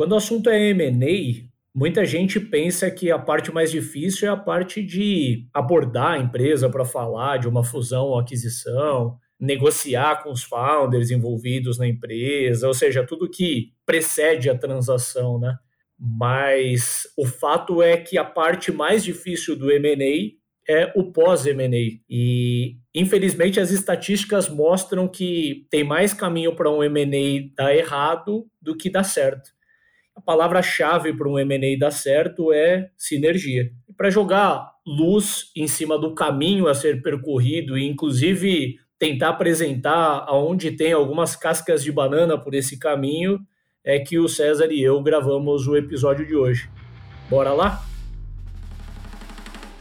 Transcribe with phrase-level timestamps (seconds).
[0.00, 4.36] Quando o assunto é M&A, muita gente pensa que a parte mais difícil é a
[4.36, 10.42] parte de abordar a empresa para falar de uma fusão ou aquisição, negociar com os
[10.42, 15.58] founders envolvidos na empresa, ou seja, tudo que precede a transação, né?
[15.98, 20.32] Mas o fato é que a parte mais difícil do M&A
[20.66, 22.00] é o pós-M&A.
[22.08, 28.74] E, infelizmente, as estatísticas mostram que tem mais caminho para um M&A dar errado do
[28.74, 29.59] que dar certo.
[30.20, 33.70] A palavra-chave para um M&A dar certo é sinergia.
[33.96, 40.72] Para jogar luz em cima do caminho a ser percorrido e, inclusive, tentar apresentar aonde
[40.72, 43.40] tem algumas cascas de banana por esse caminho,
[43.82, 46.68] é que o César e eu gravamos o episódio de hoje.
[47.30, 47.89] Bora lá?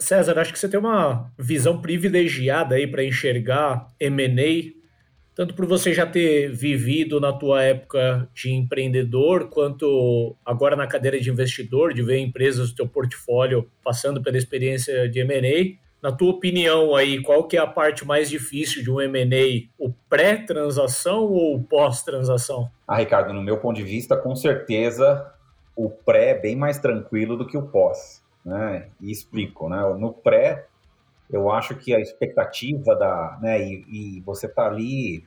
[0.00, 4.72] César, acho que você tem uma visão privilegiada aí para enxergar M&A,
[5.34, 11.20] tanto por você já ter vivido na tua época de empreendedor, quanto agora na cadeira
[11.20, 15.76] de investidor, de ver empresas do teu portfólio passando pela experiência de M&A.
[16.00, 19.68] Na tua opinião aí, qual que é a parte mais difícil de um M&A?
[19.76, 22.70] O pré-transação ou o pós-transação?
[22.86, 25.32] Ah, Ricardo, no meu ponto de vista, com certeza
[25.74, 28.90] o pré é bem mais tranquilo do que o pós né?
[29.00, 29.80] E explico, né?
[29.98, 30.66] No pré,
[31.30, 33.62] eu acho que a expectativa da, né?
[33.62, 35.26] E, e você tá ali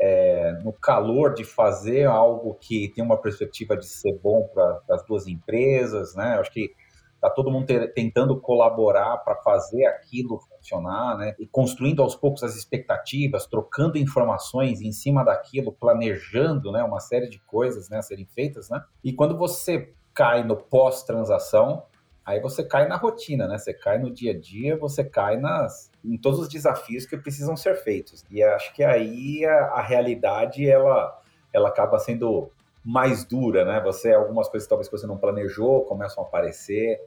[0.00, 5.04] é, no calor de fazer algo que tem uma perspectiva de ser bom para as
[5.04, 6.36] duas empresas, né?
[6.36, 6.72] Eu acho que
[7.20, 11.34] tá todo mundo ter, tentando colaborar para fazer aquilo funcionar, né?
[11.38, 16.82] E construindo aos poucos as expectativas, trocando informações em cima daquilo, planejando, né?
[16.82, 17.98] Uma série de coisas, né?
[17.98, 18.82] A serem feitas, né?
[19.02, 21.84] E quando você cai no pós-transação,
[22.28, 23.56] aí você cai na rotina, né?
[23.56, 27.56] Você cai no dia a dia, você cai nas em todos os desafios que precisam
[27.56, 28.24] ser feitos.
[28.30, 31.18] E acho que aí a, a realidade ela
[31.52, 32.50] ela acaba sendo
[32.84, 33.80] mais dura, né?
[33.80, 37.00] Você algumas coisas talvez que você não planejou começam a aparecer.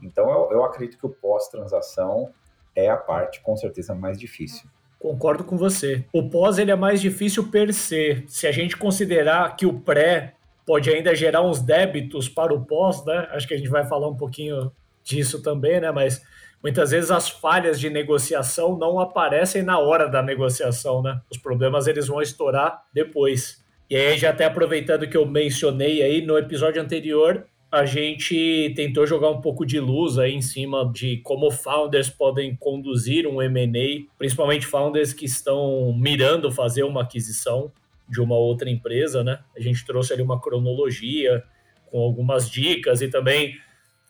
[0.00, 2.32] Então eu, eu acredito que o pós-transação
[2.74, 4.70] é a parte com certeza mais difícil.
[5.00, 6.04] Concordo com você.
[6.12, 8.24] O pós ele é mais difícil per se.
[8.28, 10.34] Se a gente considerar que o pré
[10.68, 13.26] pode ainda gerar uns débitos para o pós, né?
[13.30, 14.70] Acho que a gente vai falar um pouquinho
[15.02, 15.90] disso também, né?
[15.90, 16.20] Mas
[16.62, 21.22] muitas vezes as falhas de negociação não aparecem na hora da negociação, né?
[21.30, 23.64] Os problemas eles vão estourar depois.
[23.88, 29.06] E aí, já até aproveitando que eu mencionei aí no episódio anterior, a gente tentou
[29.06, 34.06] jogar um pouco de luz aí em cima de como founders podem conduzir um M&A,
[34.18, 37.72] principalmente founders que estão mirando fazer uma aquisição
[38.08, 39.40] de uma outra empresa, né?
[39.56, 41.42] A gente trouxe ali uma cronologia
[41.86, 43.56] com algumas dicas e também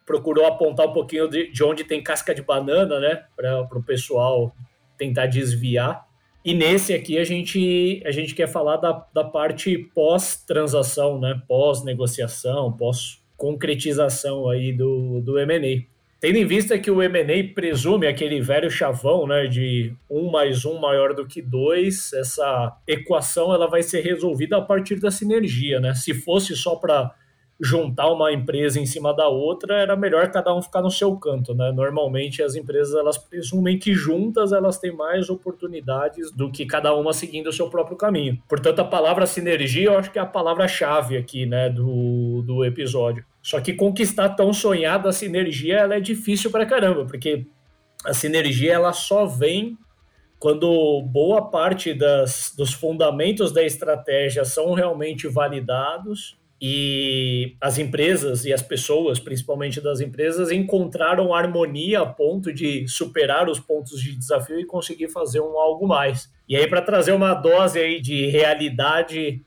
[0.06, 3.24] procurou apontar um pouquinho de, de onde tem casca de banana, né?
[3.36, 4.54] Para o pessoal
[4.96, 6.06] tentar desviar.
[6.44, 11.40] E nesse aqui a gente, a gente quer falar da, da parte pós-transação, né?
[11.46, 15.97] Pós-negociação, pós-concretização aí do, do M&A.
[16.20, 20.78] Tendo em vista que o M&A presume aquele velho chavão, né, de um mais um
[20.80, 25.94] maior do que dois, essa equação ela vai ser resolvida a partir da sinergia, né?
[25.94, 27.14] Se fosse só para
[27.60, 31.54] juntar uma empresa em cima da outra, era melhor cada um ficar no seu canto,
[31.54, 31.72] né?
[31.72, 37.12] Normalmente as empresas elas presumem que juntas elas têm mais oportunidades do que cada uma
[37.12, 38.40] seguindo o seu próprio caminho.
[38.48, 43.24] Portanto, a palavra sinergia eu acho que é a palavra-chave aqui, né, do, do episódio.
[43.48, 47.46] Só que conquistar tão sonhada sinergia, ela é difícil pra caramba, porque
[48.04, 49.78] a sinergia ela só vem
[50.38, 58.52] quando boa parte das, dos fundamentos da estratégia são realmente validados e as empresas e
[58.52, 64.60] as pessoas, principalmente das empresas, encontraram harmonia a ponto de superar os pontos de desafio
[64.60, 66.30] e conseguir fazer um algo mais.
[66.46, 69.42] E aí, para trazer uma dose aí de realidade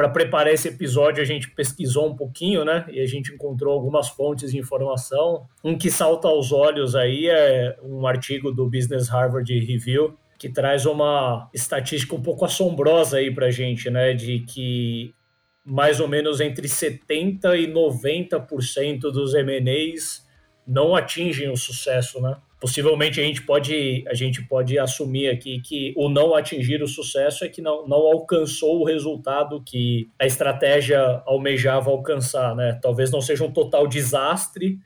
[0.00, 2.86] para preparar esse episódio, a gente pesquisou um pouquinho, né?
[2.90, 5.46] E a gente encontrou algumas fontes de informação.
[5.62, 10.86] Um que salta aos olhos aí é um artigo do Business Harvard Review, que traz
[10.86, 14.14] uma estatística um pouco assombrosa aí para a gente, né?
[14.14, 15.14] De que
[15.62, 20.26] mais ou menos entre 70% e 90% dos M&As
[20.66, 22.38] não atingem o sucesso, né?
[22.60, 27.42] Possivelmente a gente pode a gente pode assumir aqui que o não atingir o sucesso
[27.42, 32.78] é que não, não alcançou o resultado que a estratégia almejava alcançar, né?
[32.82, 34.78] Talvez não seja um total desastre,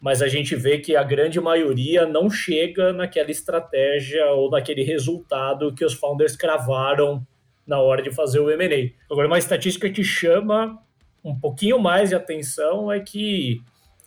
[0.00, 5.74] mas a gente vê que a grande maioria não chega naquela estratégia ou naquele resultado
[5.74, 7.26] que os founders cravaram
[7.66, 8.92] na hora de fazer o M&A.
[9.12, 10.78] Agora, uma estatística que chama
[11.24, 13.60] um pouquinho mais de atenção é que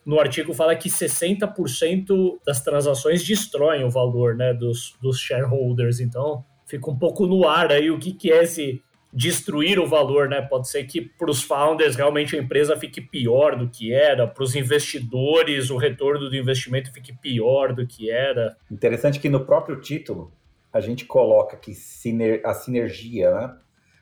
[0.10, 6.00] no artigo fala que 60% das transações destroem o valor né, dos, dos shareholders.
[6.00, 8.82] Então, fica um pouco no ar aí o que, que é esse
[9.14, 10.42] destruir o valor, né?
[10.42, 14.44] Pode ser que para os founders realmente a empresa fique pior do que era, para
[14.44, 18.58] os investidores o retorno do investimento fique pior do que era.
[18.72, 20.34] Interessante que no próprio título
[20.74, 21.72] a gente coloca que
[22.44, 23.56] a sinergia, né?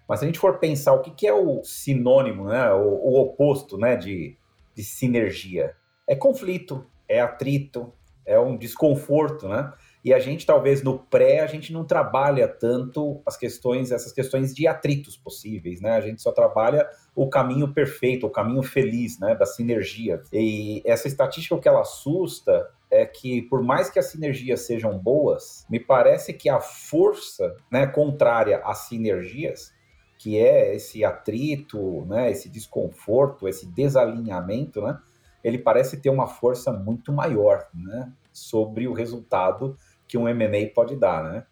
[0.07, 2.71] Mas se a gente for pensar o que, que é o sinônimo, né?
[2.71, 3.97] O, o oposto, né?
[3.97, 4.37] De,
[4.73, 5.75] de sinergia
[6.07, 7.93] é conflito, é atrito,
[8.25, 9.71] é um desconforto, né?
[10.03, 14.53] E a gente talvez no pré a gente não trabalha tanto as questões, essas questões
[14.53, 15.91] de atritos possíveis, né?
[15.91, 20.21] A gente só trabalha o caminho perfeito, o caminho feliz, né, da sinergia.
[20.31, 24.97] E essa estatística o que ela assusta é que por mais que as sinergias sejam
[24.97, 29.73] boas, me parece que a força, né, contrária às sinergias,
[30.17, 34.97] que é esse atrito, né, esse desconforto, esse desalinhamento, né,
[35.47, 39.77] ele parece ter uma força muito maior né, sobre o resultado
[40.07, 41.23] que um M&A pode dar.
[41.23, 41.45] Né?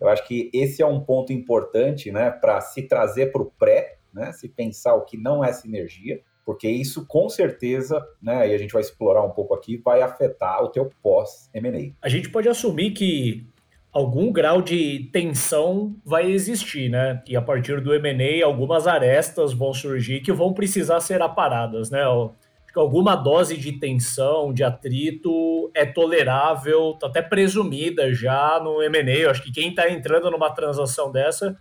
[0.00, 3.98] Eu acho que esse é um ponto importante né, para se trazer para o pré,
[4.12, 8.58] né, se pensar o que não é sinergia, porque isso com certeza, né, e a
[8.58, 11.92] gente vai explorar um pouco aqui, vai afetar o teu pós-M&A.
[12.00, 13.46] A gente pode assumir que
[13.96, 17.22] algum grau de tensão vai existir, né?
[17.26, 22.02] E a partir do M&A, algumas arestas vão surgir que vão precisar ser aparadas, né?
[22.80, 29.16] Alguma dose de tensão, de atrito é tolerável, tá até presumida já no M&A.
[29.16, 31.56] Eu acho que quem está entrando numa transação dessa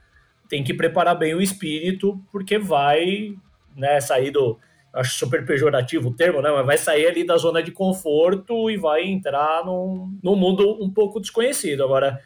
[0.50, 3.34] tem que preparar bem o espírito, porque vai
[3.76, 4.60] né, sair do.
[4.94, 6.50] Acho super pejorativo o termo, né?
[6.52, 10.90] Mas vai sair ali da zona de conforto e vai entrar num, num mundo um
[10.90, 11.84] pouco desconhecido.
[11.84, 12.22] Agora,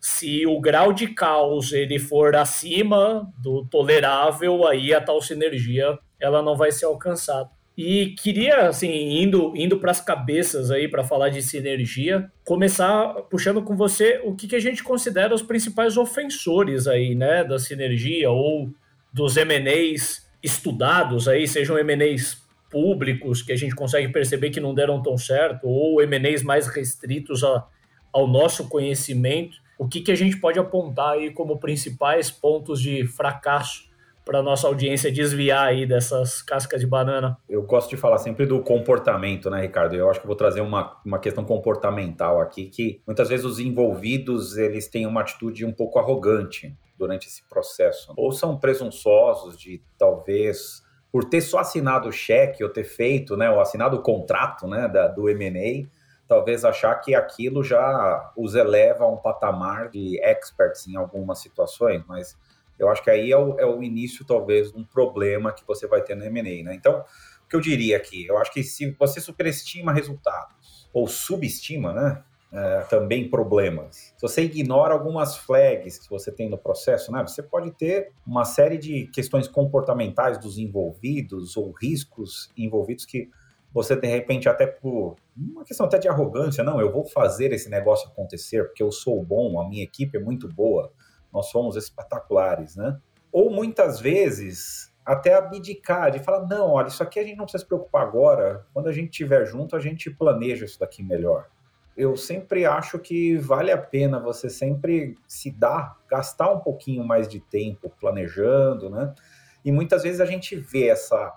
[0.00, 6.42] se o grau de caos ele for acima do tolerável, aí a tal sinergia ela
[6.42, 7.50] não vai ser alcançada.
[7.76, 8.90] E queria, assim,
[9.22, 14.34] indo, indo para as cabeças aí para falar de sinergia, começar puxando com você o
[14.34, 18.70] que, que a gente considera os principais ofensores aí, né, da sinergia ou
[19.12, 25.02] dos M&As estudados aí, sejam M&As públicos que a gente consegue perceber que não deram
[25.02, 27.66] tão certo ou M&As mais restritos a,
[28.10, 29.58] ao nosso conhecimento.
[29.78, 33.85] O que, que a gente pode apontar aí como principais pontos de fracasso
[34.26, 37.38] para nossa audiência desviar aí dessas cascas de banana?
[37.48, 39.94] Eu gosto de falar sempre do comportamento, né, Ricardo?
[39.94, 44.58] Eu acho que vou trazer uma, uma questão comportamental aqui, que muitas vezes os envolvidos
[44.58, 48.12] eles têm uma atitude um pouco arrogante durante esse processo.
[48.16, 50.82] Ou são presunçosos de talvez
[51.12, 54.88] por ter só assinado o cheque ou ter feito, né, ou assinado o contrato, né,
[54.88, 55.88] da, do M&A,
[56.26, 62.02] talvez achar que aquilo já os eleva a um patamar de experts em algumas situações,
[62.08, 62.36] mas
[62.78, 65.86] eu acho que aí é o, é o início, talvez, de um problema que você
[65.86, 66.74] vai ter no M&A, né?
[66.74, 67.04] Então,
[67.44, 68.26] o que eu diria aqui?
[68.26, 72.22] Eu acho que se você superestima resultados ou subestima, né?
[72.52, 74.14] É, também problemas.
[74.16, 78.44] Se você ignora algumas flags que você tem no processo, né, você pode ter uma
[78.44, 83.28] série de questões comportamentais dos envolvidos ou riscos envolvidos que
[83.74, 87.68] você de repente até por uma questão até de arrogância, não, eu vou fazer esse
[87.68, 90.90] negócio acontecer porque eu sou bom, a minha equipe é muito boa,
[91.36, 92.98] nós somos espetaculares, né?
[93.30, 97.62] Ou muitas vezes até abdicar de falar, não, olha, isso aqui a gente não precisa
[97.62, 101.46] se preocupar agora, quando a gente estiver junto, a gente planeja isso daqui melhor.
[101.94, 107.28] Eu sempre acho que vale a pena você sempre se dar, gastar um pouquinho mais
[107.28, 109.14] de tempo planejando, né?
[109.62, 111.32] E muitas vezes a gente vê essa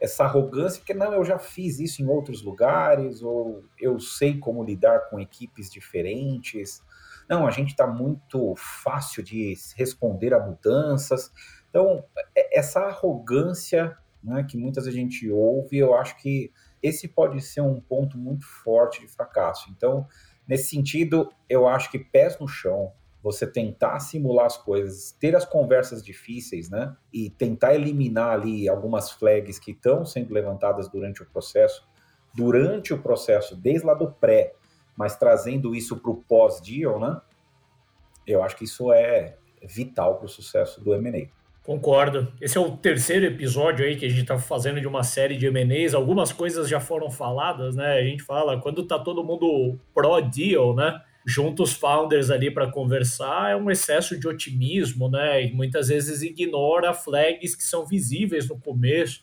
[0.00, 4.64] essa arrogância que não, eu já fiz isso em outros lugares, ou eu sei como
[4.64, 6.82] lidar com equipes diferentes,
[7.30, 11.30] não, a gente está muito fácil de responder a mudanças.
[11.68, 12.04] Então,
[12.36, 17.40] é, essa arrogância né, que muitas vezes a gente ouve, eu acho que esse pode
[17.40, 19.70] ser um ponto muito forte de fracasso.
[19.70, 20.08] Então,
[20.46, 25.44] nesse sentido, eu acho que pés no chão, você tentar simular as coisas, ter as
[25.44, 26.96] conversas difíceis, né?
[27.12, 31.86] E tentar eliminar ali algumas flags que estão sendo levantadas durante o processo,
[32.34, 34.54] durante o processo, desde lá do pré,
[34.96, 37.20] mas trazendo isso para o pós-deal, né?
[38.26, 41.28] Eu acho que isso é vital para o sucesso do M&A.
[41.62, 42.32] Concordo.
[42.40, 45.46] Esse é o terceiro episódio aí que a gente está fazendo de uma série de
[45.46, 45.94] M&As.
[45.94, 47.98] Algumas coisas já foram faladas, né?
[47.98, 51.00] A gente fala quando tá todo mundo pró-deal, né?
[51.26, 55.44] junta os founders ali para conversar, é um excesso de otimismo, né?
[55.44, 59.22] E muitas vezes ignora flags que são visíveis no começo.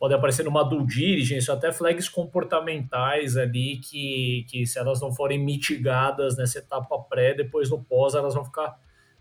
[0.00, 5.38] Pode aparecer numa due diligence, até flags comportamentais ali que, que se elas não forem
[5.38, 8.80] mitigadas nessa etapa pré, depois no pós elas vão ficar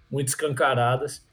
[0.10, 1.28] muito escancaradas.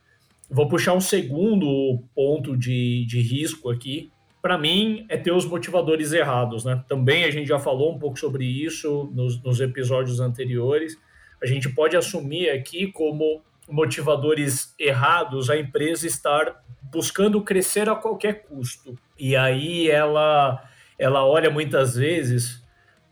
[0.50, 4.10] Vou puxar um segundo ponto de, de risco aqui,
[4.46, 6.84] para mim, é ter os motivadores errados, né?
[6.88, 10.96] Também a gente já falou um pouco sobre isso nos, nos episódios anteriores.
[11.42, 18.44] A gente pode assumir aqui como motivadores errados a empresa estar buscando crescer a qualquer
[18.44, 18.98] custo.
[19.18, 20.62] E aí ela,
[20.98, 22.64] ela olha muitas vezes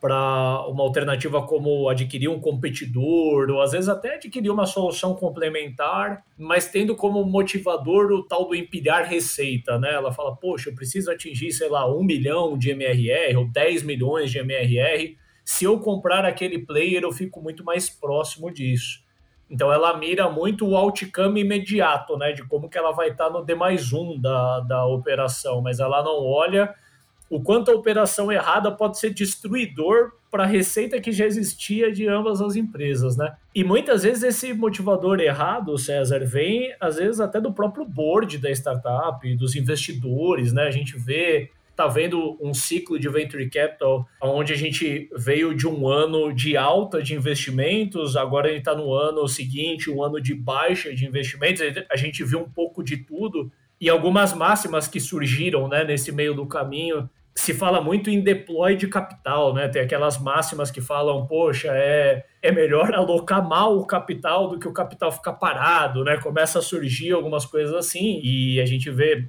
[0.05, 6.23] para uma alternativa como adquirir um competidor, ou às vezes até adquirir uma solução complementar,
[6.37, 9.95] mas tendo como motivador o tal do empilhar receita, né?
[9.95, 14.31] Ela fala, poxa, eu preciso atingir, sei lá, um milhão de MRR ou 10 milhões
[14.31, 15.17] de MRR.
[15.43, 19.04] Se eu comprar aquele player, eu fico muito mais próximo disso.
[19.55, 22.33] Então ela mira muito o outcome imediato, né?
[22.33, 26.03] De como que ela vai estar no D mais um da, da operação, mas ela
[26.03, 26.75] não olha
[27.31, 32.07] o quanto a operação errada pode ser destruidor para a receita que já existia de
[32.09, 33.37] ambas as empresas, né?
[33.55, 38.51] E muitas vezes esse motivador errado, César, vem às vezes até do próprio board da
[38.51, 40.65] startup, dos investidores, né?
[40.65, 45.67] A gente vê tá vendo um ciclo de venture capital onde a gente veio de
[45.67, 50.21] um ano de alta de investimentos, agora a gente está no ano seguinte, um ano
[50.21, 51.63] de baixa de investimentos.
[51.91, 53.51] A gente viu um pouco de tudo
[53.81, 58.77] e algumas máximas que surgiram né, nesse meio do caminho se fala muito em deploy
[58.77, 59.67] de capital, né?
[59.67, 64.69] Tem aquelas máximas que falam, poxa, é, é melhor alocar mal o capital do que
[64.69, 66.17] o capital ficar parado, né?
[66.19, 69.29] Começa a surgir algumas coisas assim, e a gente vê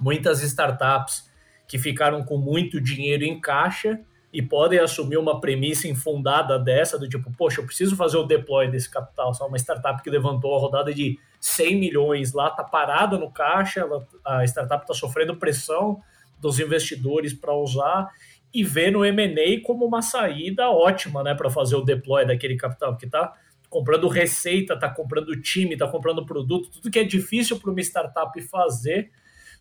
[0.00, 1.28] muitas startups
[1.70, 4.00] que ficaram com muito dinheiro em caixa
[4.32, 8.68] e podem assumir uma premissa infundada dessa, do tipo, poxa, eu preciso fazer o deploy
[8.68, 9.32] desse capital.
[9.32, 13.82] Só uma startup que levantou a rodada de 100 milhões lá, tá parada no caixa,
[13.82, 16.00] ela, a startup está sofrendo pressão
[16.40, 18.08] dos investidores para usar
[18.52, 22.96] e ver no M&A como uma saída ótima, né, para fazer o deploy daquele capital,
[22.96, 23.32] que está
[23.68, 28.42] comprando receita, está comprando time, está comprando produto, tudo que é difícil para uma startup
[28.42, 29.12] fazer.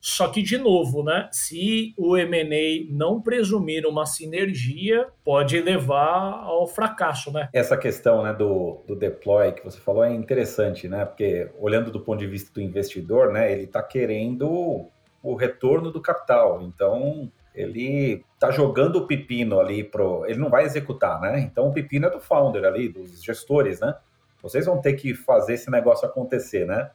[0.02, 6.66] Só que, de novo, né, se o M&A não presumir uma sinergia, pode levar ao
[6.68, 7.50] fracasso, né?
[7.54, 11.04] Essa questão né, do, do deploy que você falou é interessante, né?
[11.04, 14.90] Porque olhando do ponto de vista do investidor, né, ele está querendo
[15.22, 16.62] o retorno do capital.
[16.62, 20.26] Então, ele está jogando o pepino ali pro.
[20.26, 21.40] Ele não vai executar, né?
[21.42, 23.96] Então o pepino é do founder ali, dos gestores, né?
[24.42, 26.90] Vocês vão ter que fazer esse negócio acontecer, né?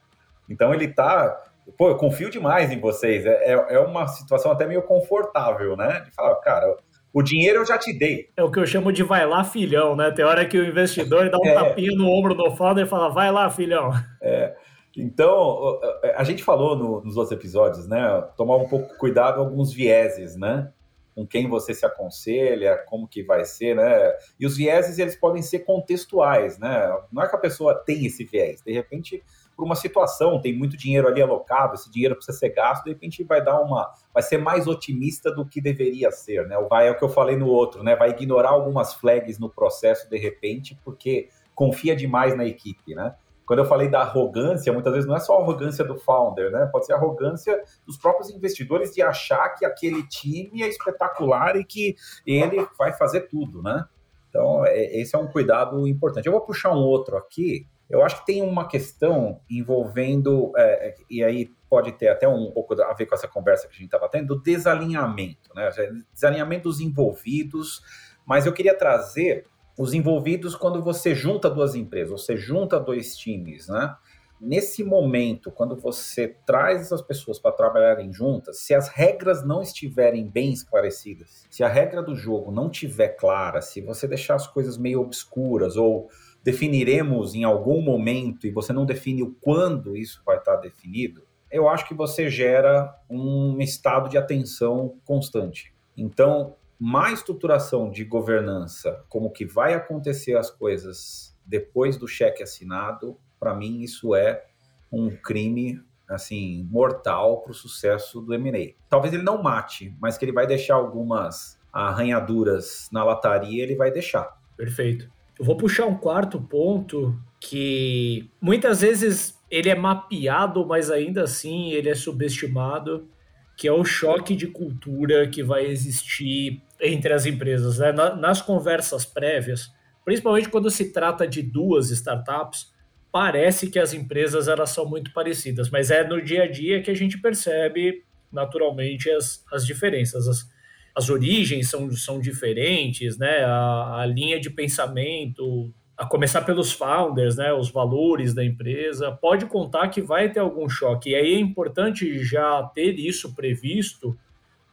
[0.49, 1.43] Então ele está
[1.77, 3.25] Pô, eu confio demais em vocês.
[3.25, 6.01] É, é, é uma situação até meio confortável, né?
[6.01, 6.75] De falar, cara,
[7.13, 8.29] o dinheiro eu já te dei.
[8.35, 10.11] É o que eu chamo de vai lá, filhão, né?
[10.11, 11.53] Tem hora que o investidor dá um é.
[11.53, 13.91] tapinha no ombro do founder e fala, vai lá, filhão.
[14.21, 14.53] É.
[14.97, 15.79] Então,
[16.15, 18.23] a gente falou no, nos outros episódios, né?
[18.37, 20.71] Tomar um pouco cuidado com alguns vieses, né?
[21.15, 24.13] Com quem você se aconselha, como que vai ser, né?
[24.39, 26.93] E os vieses, eles podem ser contextuais, né?
[27.11, 28.61] Não é que a pessoa tem esse viés.
[28.61, 29.23] De repente,
[29.55, 33.23] por uma situação, tem muito dinheiro ali alocado, esse dinheiro precisa ser gasto, de repente
[33.23, 33.93] vai dar uma.
[34.13, 36.57] vai ser mais otimista do que deveria ser, né?
[36.69, 37.95] Vai é o que eu falei no outro, né?
[37.95, 43.15] Vai ignorar algumas flags no processo de repente, porque confia demais na equipe, né?
[43.45, 46.67] Quando eu falei da arrogância, muitas vezes não é só a arrogância do founder, né?
[46.71, 51.63] Pode ser a arrogância dos próprios investidores de achar que aquele time é espetacular e
[51.63, 53.85] que ele vai fazer tudo, né?
[54.29, 56.25] Então, é, esse é um cuidado importante.
[56.25, 57.67] Eu vou puxar um outro aqui.
[57.89, 62.73] Eu acho que tem uma questão envolvendo, é, e aí pode ter até um pouco
[62.81, 65.69] a ver com essa conversa que a gente estava tendo, do desalinhamento, né?
[66.11, 67.83] Desalinhamento dos envolvidos,
[68.25, 69.45] mas eu queria trazer
[69.77, 73.95] os envolvidos quando você junta duas empresas, você junta dois times, né?
[74.39, 80.27] Nesse momento, quando você traz essas pessoas para trabalharem juntas, se as regras não estiverem
[80.27, 84.77] bem esclarecidas, se a regra do jogo não estiver clara, se você deixar as coisas
[84.77, 86.09] meio obscuras ou
[86.43, 91.69] definiremos em algum momento e você não define o quando isso vai estar definido, eu
[91.69, 95.73] acho que você gera um estado de atenção constante.
[95.95, 103.17] Então, má estruturação de governança, como que vai acontecer as coisas depois do cheque assinado,
[103.39, 104.43] para mim isso é
[104.91, 108.73] um crime assim mortal para o sucesso do M&A.
[108.89, 113.91] Talvez ele não mate, mas que ele vai deixar algumas arranhaduras na lataria, ele vai
[113.91, 114.37] deixar.
[114.55, 115.09] Perfeito.
[115.37, 121.71] Eu vou puxar um quarto ponto que muitas vezes ele é mapeado, mas ainda assim
[121.71, 123.07] ele é subestimado,
[123.55, 127.79] que é o choque de cultura que vai existir entre as empresas.
[127.79, 127.91] Né?
[127.91, 129.71] Nas conversas prévias,
[130.03, 132.73] principalmente quando se trata de duas startups,
[133.11, 136.91] parece que as empresas elas são muito parecidas, mas é no dia a dia que
[136.91, 140.27] a gente percebe naturalmente as, as diferenças.
[140.27, 140.49] As,
[140.93, 143.43] as origens são, são diferentes, né?
[143.45, 147.53] A, a linha de pensamento, a começar pelos founders, né?
[147.53, 151.11] Os valores da empresa, pode contar que vai ter algum choque.
[151.11, 154.17] E aí é importante já ter isso previsto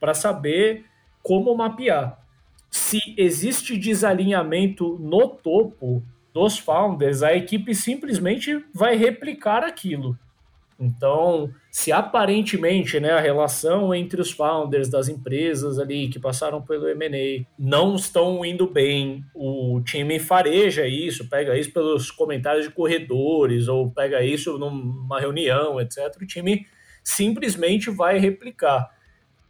[0.00, 0.85] para saber
[1.23, 2.19] como mapear.
[2.71, 6.02] Se existe desalinhamento no topo
[6.33, 10.19] dos founders, a equipe simplesmente vai replicar aquilo.
[10.83, 16.89] Então, se aparentemente né, a relação entre os founders das empresas ali que passaram pelo
[16.89, 23.69] M&A não estão indo bem, o time fareja isso, pega isso pelos comentários de corredores
[23.69, 26.17] ou pega isso numa reunião, etc.
[26.21, 26.67] O time
[27.05, 28.91] simplesmente vai replicar.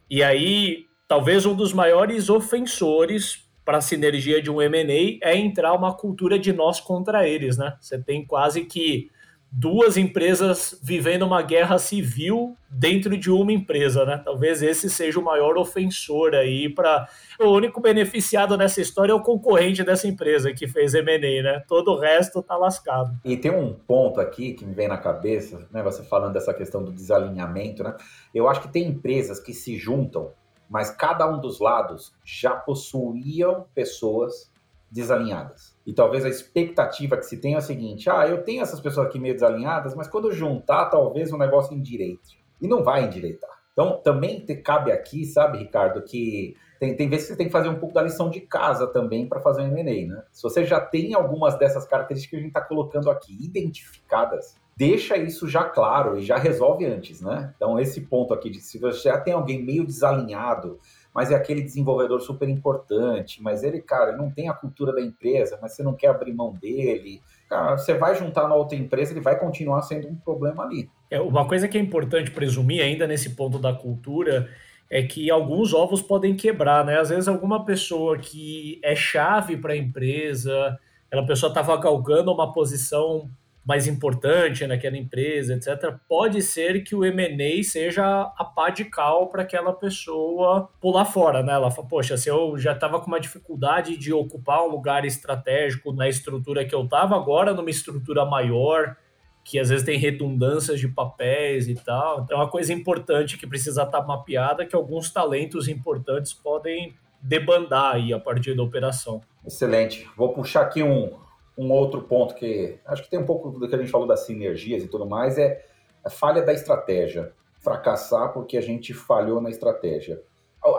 [0.07, 5.73] E aí talvez um dos maiores ofensores para a sinergia de um M&A é entrar
[5.73, 7.75] uma cultura de nós contra eles, né?
[7.79, 9.09] Você tem quase que
[9.55, 14.17] duas empresas vivendo uma guerra civil dentro de uma empresa, né?
[14.17, 17.07] Talvez esse seja o maior ofensor aí para
[17.39, 21.63] o único beneficiado nessa história é o concorrente dessa empresa que fez M&A, né?
[21.67, 23.15] Todo o resto tá lascado.
[23.23, 25.83] E tem um ponto aqui que me vem na cabeça, né?
[25.83, 27.95] Você falando dessa questão do desalinhamento, né?
[28.33, 30.31] Eu acho que tem empresas que se juntam
[30.69, 34.51] mas cada um dos lados já possuíam pessoas
[34.93, 35.75] desalinhadas.
[35.85, 39.07] E talvez a expectativa que se tenha é a seguinte: ah, eu tenho essas pessoas
[39.07, 42.41] aqui meio desalinhadas, mas quando juntar, talvez o negócio endireite.
[42.61, 43.49] E não vai endireitar.
[43.73, 47.51] Então, também te cabe aqui, sabe, Ricardo, que tem, tem vezes que você tem que
[47.51, 50.23] fazer um pouco da lição de casa também para fazer um M&A, né?
[50.31, 55.17] Se você já tem algumas dessas características que a gente está colocando aqui identificadas, deixa
[55.17, 57.51] isso já claro e já resolve antes, né?
[57.55, 60.79] Então, esse ponto aqui de se você já tem alguém meio desalinhado,
[61.13, 65.59] mas é aquele desenvolvedor super importante, mas ele, cara, não tem a cultura da empresa,
[65.61, 69.21] mas você não quer abrir mão dele, cara, você vai juntar na outra empresa, ele
[69.21, 70.89] vai continuar sendo um problema ali.
[71.11, 74.49] É, uma coisa que é importante presumir ainda nesse ponto da cultura
[74.89, 76.99] é que alguns ovos podem quebrar, né?
[76.99, 82.51] Às vezes alguma pessoa que é chave para a empresa, aquela pessoa estava galgando uma
[82.51, 83.29] posição
[83.65, 88.03] mais importante naquela empresa, etc., pode ser que o M&A seja
[88.37, 91.53] a pá de cal para aquela pessoa pular fora, né?
[91.53, 95.93] Ela fala, poxa, se eu já estava com uma dificuldade de ocupar um lugar estratégico
[95.93, 98.97] na estrutura que eu estava, agora numa estrutura maior,
[99.45, 102.21] que às vezes tem redundâncias de papéis e tal.
[102.21, 106.95] Então, é uma coisa importante que precisa estar tá mapeada, que alguns talentos importantes podem
[107.21, 109.21] debandar aí a partir da operação.
[109.45, 110.05] Excelente.
[110.17, 111.13] Vou puxar aqui um,
[111.57, 114.25] um outro ponto que acho que tem um pouco do que a gente falou das
[114.25, 115.63] sinergias e tudo mais é
[116.03, 117.33] a falha da estratégia.
[117.59, 120.21] Fracassar porque a gente falhou na estratégia.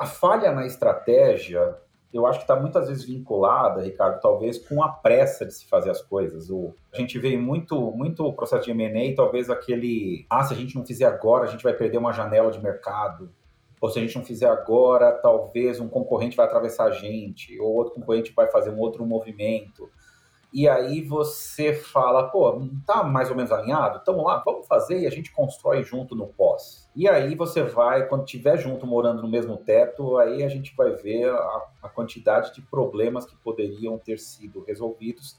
[0.00, 1.76] A falha na estratégia,
[2.12, 5.90] eu acho que está muitas vezes vinculada, Ricardo, talvez com a pressa de se fazer
[5.90, 6.50] as coisas.
[6.50, 10.74] O, a gente vê muito, muito processo de M&A, talvez aquele, ah, se a gente
[10.74, 13.30] não fizer agora, a gente vai perder uma janela de mercado.
[13.80, 17.74] Ou se a gente não fizer agora, talvez um concorrente vai atravessar a gente, ou
[17.74, 19.90] outro concorrente vai fazer um outro movimento
[20.54, 23.98] e aí você fala, pô, tá mais ou menos alinhado?
[24.00, 26.88] Então lá, vamos fazer e a gente constrói junto no pós.
[26.94, 30.92] E aí você vai, quando tiver junto morando no mesmo teto, aí a gente vai
[30.92, 35.36] ver a, a quantidade de problemas que poderiam ter sido resolvidos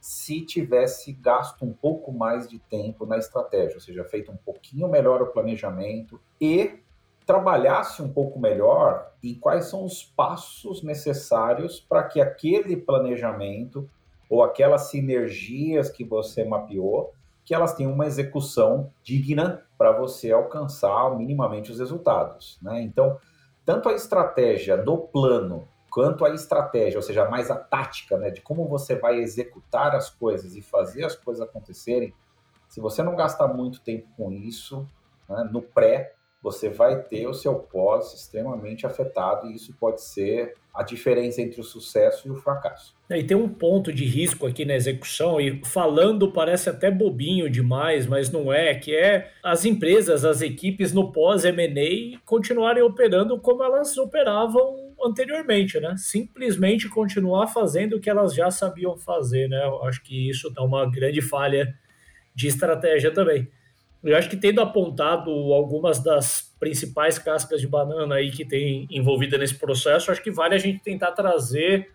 [0.00, 4.88] se tivesse gasto um pouco mais de tempo na estratégia, ou seja, feito um pouquinho
[4.88, 6.80] melhor o planejamento e
[7.24, 13.88] trabalhasse um pouco melhor em quais são os passos necessários para que aquele planejamento
[14.28, 17.12] ou aquelas sinergias que você mapeou,
[17.44, 22.58] que elas tenham uma execução digna para você alcançar minimamente os resultados.
[22.60, 22.82] Né?
[22.82, 23.18] Então,
[23.64, 28.42] tanto a estratégia no plano quanto a estratégia, ou seja, mais a tática né, de
[28.42, 32.12] como você vai executar as coisas e fazer as coisas acontecerem,
[32.68, 34.86] se você não gastar muito tempo com isso,
[35.28, 36.15] né, no pré,
[36.46, 41.60] você vai ter o seu pós extremamente afetado e isso pode ser a diferença entre
[41.60, 42.94] o sucesso e o fracasso.
[43.10, 47.50] É, e tem um ponto de risco aqui na execução, e falando parece até bobinho
[47.50, 53.64] demais, mas não é, que é as empresas, as equipes no pós-M&A continuarem operando como
[53.64, 55.96] elas operavam anteriormente, né?
[55.96, 59.64] Simplesmente continuar fazendo o que elas já sabiam fazer, né?
[59.64, 61.74] Eu acho que isso é uma grande falha
[62.36, 63.50] de estratégia também.
[64.06, 69.36] Eu acho que tendo apontado algumas das principais cascas de banana aí que tem envolvida
[69.36, 71.90] nesse processo, acho que vale a gente tentar trazer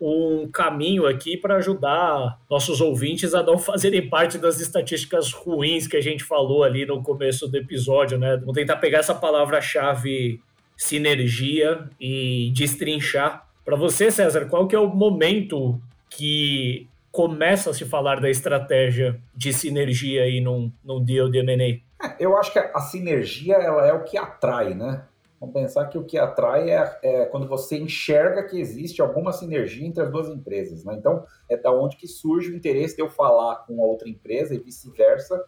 [0.00, 5.96] um caminho aqui para ajudar nossos ouvintes a não fazerem parte das estatísticas ruins que
[5.96, 8.36] a gente falou ali no começo do episódio, né?
[8.36, 10.40] Vamos tentar pegar essa palavra-chave
[10.76, 13.46] sinergia e destrinchar.
[13.64, 19.20] Para você, César, qual que é o momento que começa a se falar da estratégia
[19.36, 22.06] de sinergia aí num, num deal de M&A?
[22.06, 25.04] É, eu acho que a sinergia ela é o que atrai, né?
[25.38, 29.86] Vamos pensar que o que atrai é, é, quando você enxerga que existe alguma sinergia
[29.86, 30.84] entre as duas empresas.
[30.84, 30.94] Né?
[30.94, 34.54] Então, é da onde que surge o interesse de eu falar com a outra empresa
[34.54, 35.44] e vice-versa,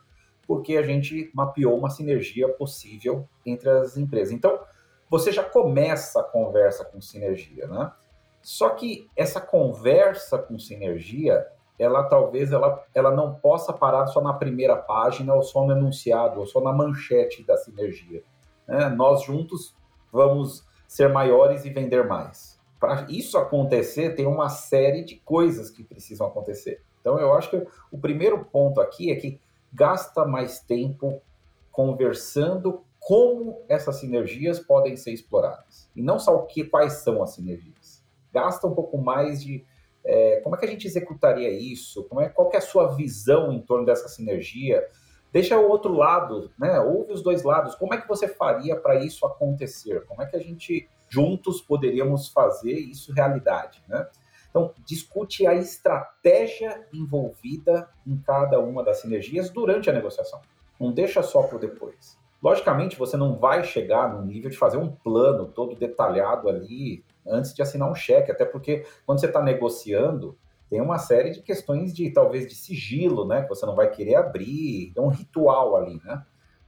[0.48, 4.32] porque a gente mapeou uma sinergia possível entre as empresas.
[4.32, 4.58] Então,
[5.08, 7.92] você já começa a conversa com sinergia, né?
[8.42, 11.46] Só que essa conversa com sinergia,
[11.78, 16.40] ela talvez ela, ela não possa parar só na primeira página ou só no enunciado
[16.40, 18.22] ou só na manchete da sinergia.
[18.66, 18.88] Né?
[18.90, 19.74] Nós juntos
[20.12, 22.60] vamos ser maiores e vender mais.
[22.78, 26.82] Para isso acontecer, tem uma série de coisas que precisam acontecer.
[27.00, 29.40] Então, eu acho que o primeiro ponto aqui é que
[29.72, 31.20] gasta mais tempo
[31.72, 35.90] conversando como essas sinergias podem ser exploradas.
[35.94, 38.02] E não só o que, quais são as sinergias.
[38.32, 39.64] Gasta um pouco mais de
[40.04, 43.52] é, como é que a gente executaria isso, como é, qual é a sua visão
[43.52, 44.86] em torno dessa sinergia,
[45.34, 46.78] Deixa o outro lado, né?
[46.78, 47.74] Ouve os dois lados.
[47.74, 50.06] Como é que você faria para isso acontecer?
[50.06, 54.06] Como é que a gente juntos poderíamos fazer isso realidade, né?
[54.48, 60.40] Então, discute a estratégia envolvida em cada uma das sinergias durante a negociação.
[60.78, 62.16] Não deixa só para depois.
[62.40, 67.54] Logicamente, você não vai chegar no nível de fazer um plano todo detalhado ali antes
[67.54, 70.36] de assinar um cheque, até porque quando você está negociando,
[70.68, 73.42] tem uma série de questões de talvez de sigilo, né?
[73.42, 76.24] Que você não vai querer abrir, é um ritual ali, né?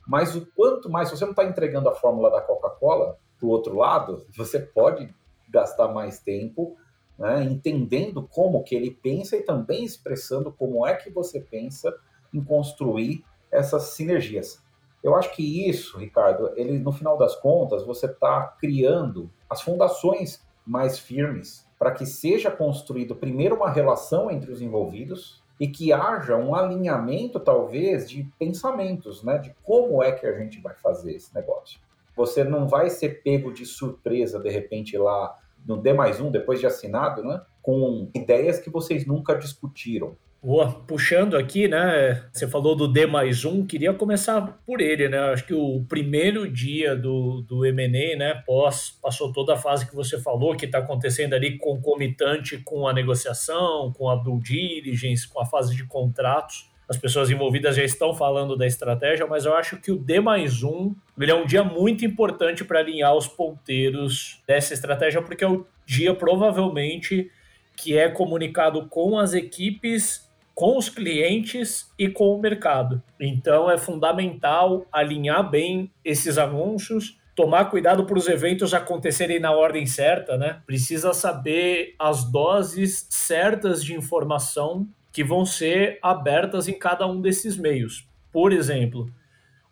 [0.07, 3.51] Mas o quanto mais, se você não está entregando a fórmula da Coca-Cola para o
[3.51, 5.13] outro lado, você pode
[5.49, 6.77] gastar mais tempo
[7.19, 11.95] né, entendendo como que ele pensa e também expressando como é que você pensa
[12.33, 14.63] em construir essas sinergias.
[15.03, 20.45] Eu acho que isso, Ricardo, ele no final das contas você está criando as fundações
[20.67, 26.37] mais firmes para que seja construído primeiro uma relação entre os envolvidos e que haja
[26.37, 29.39] um alinhamento, talvez, de pensamentos, né?
[29.39, 31.81] De como é que a gente vai fazer esse negócio.
[32.15, 36.61] Você não vai ser pego de surpresa, de repente, lá no D mais um, depois
[36.61, 37.43] de assinado, né?
[37.63, 40.17] Com ideias que vocês nunca discutiram.
[40.47, 42.23] Boa, puxando aqui, né?
[42.33, 45.19] Você falou do D mais um, queria começar por ele, né?
[45.19, 48.45] Acho que o primeiro dia do, do MNE, né?
[48.47, 52.93] Pós, passou toda a fase que você falou, que está acontecendo ali concomitante com a
[52.93, 56.71] negociação, com a due diligence, com a fase de contratos.
[56.89, 60.63] As pessoas envolvidas já estão falando da estratégia, mas eu acho que o D mais
[60.63, 65.49] um ele é um dia muito importante para alinhar os ponteiros dessa estratégia, porque é
[65.49, 67.33] o dia provavelmente
[67.77, 70.26] que é comunicado com as equipes
[70.57, 73.03] com os clientes e com o mercado.
[73.21, 79.85] Então é fundamental alinhar bem esses anúncios, tomar cuidado para os eventos acontecerem na ordem
[79.85, 80.63] certa, né?
[80.65, 87.59] Precisa saber as doses certas de informação que vão ser abertas em cada um desses
[87.59, 88.09] meios.
[88.33, 89.13] Por exemplo,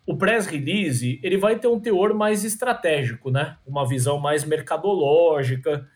[0.05, 3.57] o press release ele vai ter um teor mais estratégico, né?
[3.65, 5.89] Uma visão mais mercadológica.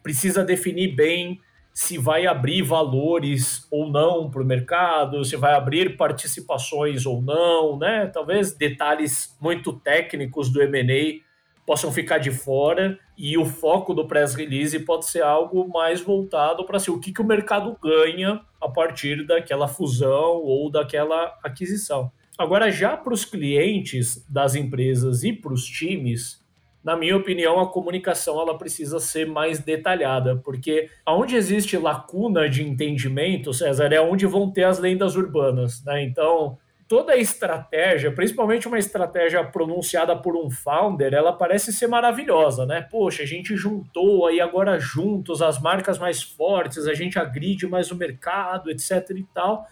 [0.00, 1.40] Precisa definir bem
[1.78, 7.78] se vai abrir valores ou não para o mercado, se vai abrir participações ou não,
[7.78, 8.08] né?
[8.12, 11.20] Talvez detalhes muito técnicos do M&A
[11.64, 16.66] possam ficar de fora e o foco do press release pode ser algo mais voltado
[16.66, 22.10] para assim, o que, que o mercado ganha a partir daquela fusão ou daquela aquisição.
[22.36, 26.44] Agora, já para os clientes das empresas e para os times,
[26.82, 32.62] na minha opinião, a comunicação ela precisa ser mais detalhada, porque aonde existe lacuna de
[32.62, 36.02] entendimento, César, é onde vão ter as lendas urbanas, né?
[36.02, 36.56] Então,
[36.88, 42.80] toda a estratégia, principalmente uma estratégia pronunciada por um founder, ela parece ser maravilhosa, né?
[42.80, 47.90] Poxa, a gente juntou aí agora juntos as marcas mais fortes, a gente agride mais
[47.90, 49.66] o mercado, etc e tal.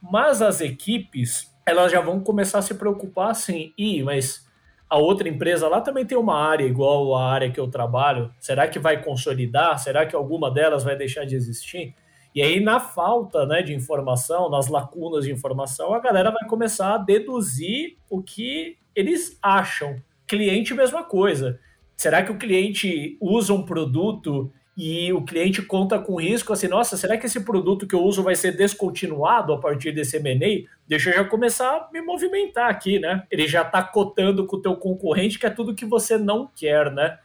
[0.00, 4.46] Mas as equipes, elas já vão começar a se preocupar assim, e mas
[4.92, 8.30] a outra empresa lá também tem uma área igual a área que eu trabalho.
[8.38, 9.78] Será que vai consolidar?
[9.78, 11.94] Será que alguma delas vai deixar de existir?
[12.34, 16.92] E aí, na falta né, de informação, nas lacunas de informação, a galera vai começar
[16.92, 19.96] a deduzir o que eles acham.
[20.26, 21.58] Cliente, mesma coisa.
[21.96, 26.96] Será que o cliente usa um produto e o cliente conta com risco assim, nossa,
[26.96, 30.66] será que esse produto que eu uso vai ser descontinuado a partir desse M&A?
[30.88, 33.24] Deixa eu já começar a me movimentar aqui, né?
[33.30, 36.90] Ele já está cotando com o teu concorrente, que é tudo que você não quer,
[36.90, 37.18] né?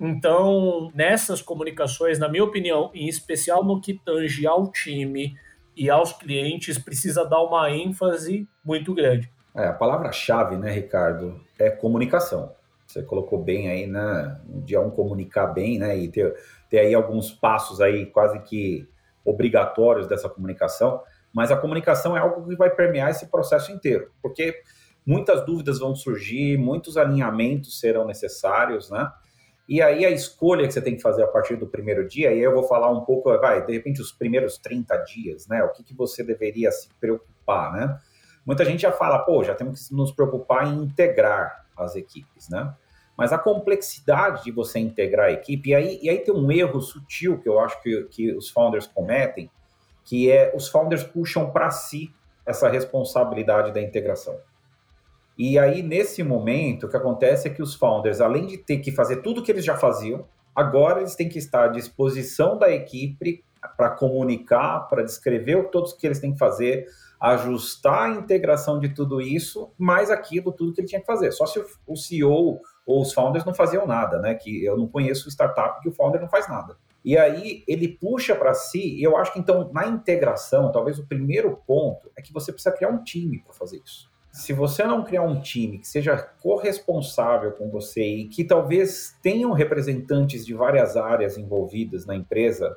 [0.00, 5.36] Então, nessas comunicações, na minha opinião, em especial no que tange ao time
[5.76, 9.30] e aos clientes, precisa dar uma ênfase muito grande.
[9.54, 12.52] É, a palavra-chave, né, Ricardo, é comunicação.
[12.88, 16.34] Você colocou bem aí, né, de um comunicar bem, né, e ter,
[16.70, 18.88] ter aí alguns passos aí quase que
[19.22, 24.62] obrigatórios dessa comunicação, mas a comunicação é algo que vai permear esse processo inteiro, porque
[25.04, 29.12] muitas dúvidas vão surgir, muitos alinhamentos serão necessários, né,
[29.68, 32.40] e aí a escolha que você tem que fazer a partir do primeiro dia, e
[32.40, 35.62] eu vou falar um pouco, vai, de repente os primeiros 30 dias, né?
[35.62, 37.98] O que, que você deveria se preocupar, né?
[38.46, 42.74] Muita gente já fala, pô, já temos que nos preocupar em integrar as equipes, né?
[43.16, 46.80] Mas a complexidade de você integrar a equipe, e aí, e aí tem um erro
[46.80, 49.50] sutil que eu acho que, que os founders cometem,
[50.04, 52.14] que é os founders puxam para si
[52.46, 54.38] essa responsabilidade da integração.
[55.36, 58.90] E aí, nesse momento, o que acontece é que os founders, além de ter que
[58.90, 62.70] fazer tudo o que eles já faziam, agora eles têm que estar à disposição da
[62.70, 63.44] equipe
[63.76, 66.86] para comunicar, para descrever o todos que eles têm que fazer,
[67.20, 71.32] ajustar a integração de tudo isso, mais aquilo, tudo que ele tinha que fazer.
[71.32, 74.34] Só se o CEO ou os founders não faziam nada, né?
[74.34, 76.76] Que eu não conheço startup que o founder não faz nada.
[77.04, 81.06] E aí ele puxa para si, e eu acho que então na integração, talvez o
[81.06, 85.02] primeiro ponto é que você precisa criar um time para fazer isso se você não
[85.02, 90.96] criar um time que seja corresponsável com você e que talvez tenham representantes de várias
[90.96, 92.76] áreas envolvidas na empresa,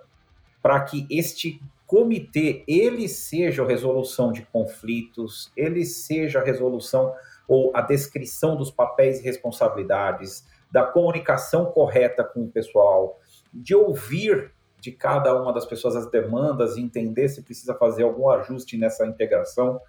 [0.62, 7.14] para que este comitê ele seja a resolução de conflitos, ele seja a resolução
[7.48, 13.20] ou a descrição dos papéis e responsabilidades, da comunicação correta com o pessoal,
[13.54, 18.78] de ouvir de cada uma das pessoas as demandas, entender se precisa fazer algum ajuste
[18.78, 19.80] nessa integração.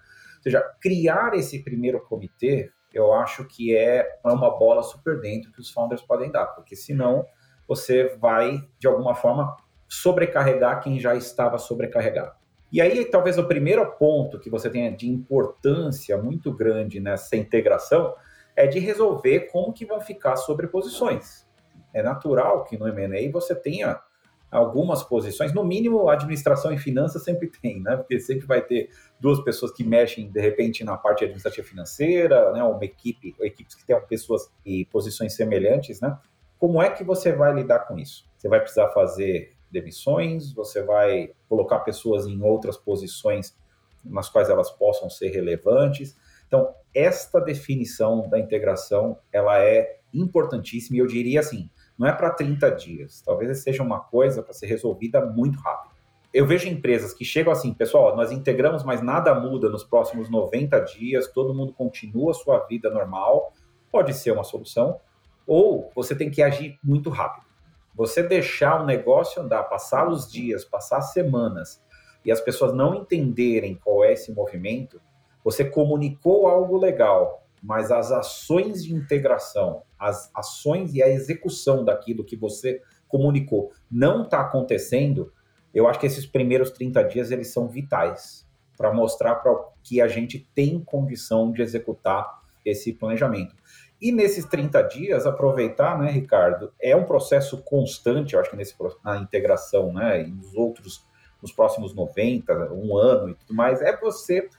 [0.41, 5.71] Seja, criar esse primeiro comitê, eu acho que é uma bola super dentro que os
[5.71, 7.25] founders podem dar, porque senão
[7.67, 9.55] você vai, de alguma forma,
[9.93, 12.33] sobrecarregar quem já estava sobrecarregado.
[12.71, 18.15] E aí, talvez o primeiro ponto que você tenha de importância muito grande nessa integração
[18.55, 21.47] é de resolver como que vão ficar sobreposições.
[21.93, 24.01] É natural que no M&A você tenha
[24.49, 27.95] algumas posições, no mínimo administração e finanças sempre tem, né?
[27.95, 32.63] Porque sempre vai ter duas pessoas que mexem de repente na parte administrativa financeira, né?
[32.63, 36.17] Uma equipe, equipes que tenham pessoas e posições semelhantes, né?
[36.57, 38.27] Como é que você vai lidar com isso?
[38.37, 43.57] Você vai precisar fazer demissões, você vai colocar pessoas em outras posições
[44.05, 46.15] nas quais elas possam ser relevantes.
[46.47, 52.29] Então, esta definição da integração, ela é importantíssima e eu diria assim, não é para
[52.29, 53.21] 30 dias.
[53.21, 55.93] Talvez seja uma coisa para ser resolvida muito rápido.
[56.33, 60.79] Eu vejo empresas que chegam assim, pessoal, nós integramos, mas nada muda nos próximos 90
[60.81, 63.53] dias, todo mundo continua sua vida normal.
[63.91, 64.99] Pode ser uma solução.
[65.45, 67.52] Ou você tem que agir muito rápido.
[67.95, 71.83] Você deixar o negócio andar, passar os dias, passar as semanas,
[72.25, 75.01] e as pessoas não entenderem qual é esse movimento,
[75.43, 82.23] você comunicou algo legal, mas as ações de integração, as ações e a execução daquilo
[82.23, 85.31] que você comunicou não está acontecendo,
[85.73, 89.53] eu acho que esses primeiros 30 dias eles são vitais para mostrar para
[89.83, 93.55] que a gente tem condição de executar esse planejamento.
[94.03, 98.75] E nesses 30 dias, aproveitar, né, Ricardo, é um processo constante, eu acho que nesse,
[99.03, 101.07] na integração, né, e nos outros,
[101.41, 104.49] nos próximos 90, um ano e tudo mais, é você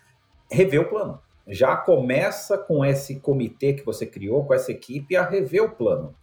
[0.51, 5.25] rever o plano já começa com esse comitê que você criou, com essa equipe, a
[5.25, 6.15] rever o plano.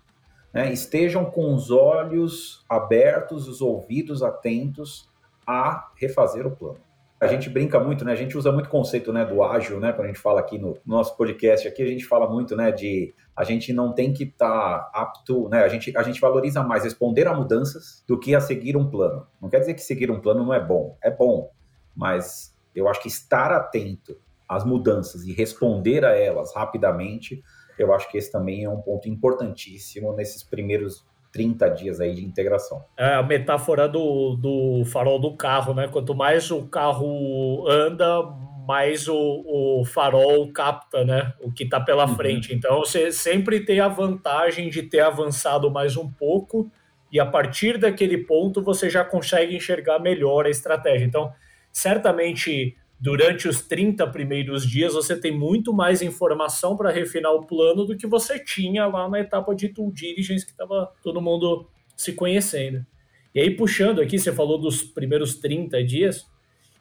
[0.53, 0.71] Né?
[0.73, 5.09] Estejam com os olhos abertos, os ouvidos atentos
[5.45, 6.79] a refazer o plano.
[7.21, 8.13] A gente brinca muito, né?
[8.13, 9.93] A gente usa muito o conceito né, do ágil, né?
[9.93, 12.71] Quando a gente fala aqui no, no nosso podcast, aqui a gente fala muito, né?
[12.71, 15.63] De a gente não tem que estar tá apto, né?
[15.63, 19.27] A gente, a gente valoriza mais responder a mudanças do que a seguir um plano.
[19.39, 21.51] Não quer dizer que seguir um plano não é bom, é bom,
[21.95, 24.17] mas eu acho que estar atento
[24.49, 27.43] as mudanças e responder a elas rapidamente,
[27.77, 32.25] eu acho que esse também é um ponto importantíssimo nesses primeiros 30 dias aí de
[32.25, 32.83] integração.
[32.97, 35.87] É a metáfora do, do farol do carro, né?
[35.87, 38.23] Quanto mais o carro anda,
[38.67, 41.33] mais o, o farol capta, né?
[41.39, 42.15] O que está pela uhum.
[42.15, 42.53] frente.
[42.53, 46.71] Então você sempre tem a vantagem de ter avançado mais um pouco
[47.11, 51.05] e a partir daquele ponto você já consegue enxergar melhor a estratégia.
[51.05, 51.33] Então,
[51.71, 57.83] certamente durante os 30 primeiros dias você tem muito mais informação para refinar o plano
[57.83, 62.13] do que você tinha lá na etapa de due diligence que estava todo mundo se
[62.13, 62.85] conhecendo.
[63.33, 66.27] E aí, puxando aqui, você falou dos primeiros 30 dias,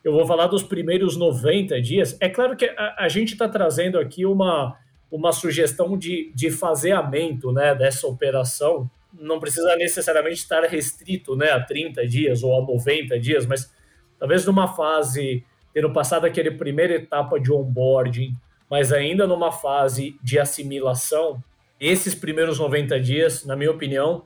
[0.04, 2.16] eu vou falar dos primeiros 90 dias.
[2.20, 4.76] É claro que a, a gente está trazendo aqui uma,
[5.10, 8.90] uma sugestão de, de faseamento né, dessa operação.
[9.12, 13.72] Não precisa necessariamente estar restrito né, a 30 dias ou a 90 dias, mas
[14.18, 18.34] talvez numa fase, tendo passado aquele primeira etapa de onboarding,
[18.68, 21.42] mas ainda numa fase de assimilação,
[21.80, 24.24] esses primeiros 90 dias, na minha opinião,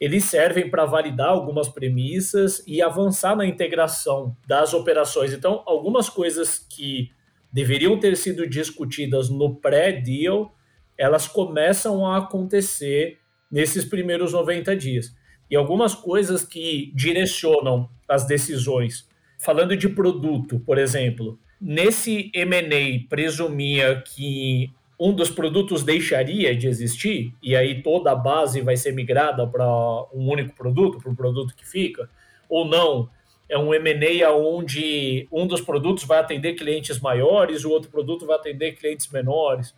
[0.00, 5.32] eles servem para validar algumas premissas e avançar na integração das operações.
[5.32, 7.10] Então, algumas coisas que
[7.52, 10.54] deveriam ter sido discutidas no pré-deal,
[10.98, 13.18] elas começam a acontecer
[13.50, 15.14] nesses primeiros 90 dias.
[15.50, 19.08] E algumas coisas que direcionam as decisões.
[19.46, 27.32] Falando de produto, por exemplo, nesse M&A presumia que um dos produtos deixaria de existir
[27.40, 29.64] e aí toda a base vai ser migrada para
[30.12, 32.10] um único produto, para um produto que fica,
[32.48, 33.08] ou não,
[33.48, 38.34] é um M&A onde um dos produtos vai atender clientes maiores, o outro produto vai
[38.34, 39.72] atender clientes menores,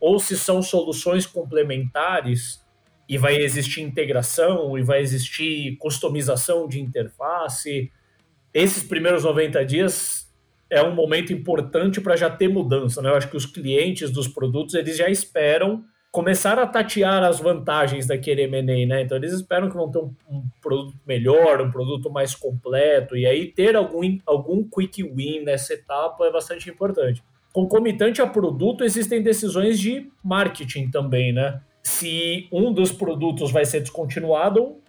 [0.00, 2.60] ou se são soluções complementares
[3.08, 7.88] e vai existir integração e vai existir customização de interface.
[8.54, 10.30] Esses primeiros 90 dias
[10.68, 13.02] é um momento importante para já ter mudança.
[13.02, 13.10] Né?
[13.10, 18.06] Eu acho que os clientes dos produtos eles já esperam começar a tatear as vantagens
[18.06, 19.00] daquele M&A, né?
[19.00, 23.24] Então eles esperam que vão ter um, um, produto melhor, um produto mais completo, e
[23.24, 27.24] aí ter algum, algum quick win nessa etapa é bastante importante.
[27.50, 31.62] Concomitante a produto, existem decisões de marketing também, né?
[31.82, 34.81] Se um dos produtos vai ser descontinuado,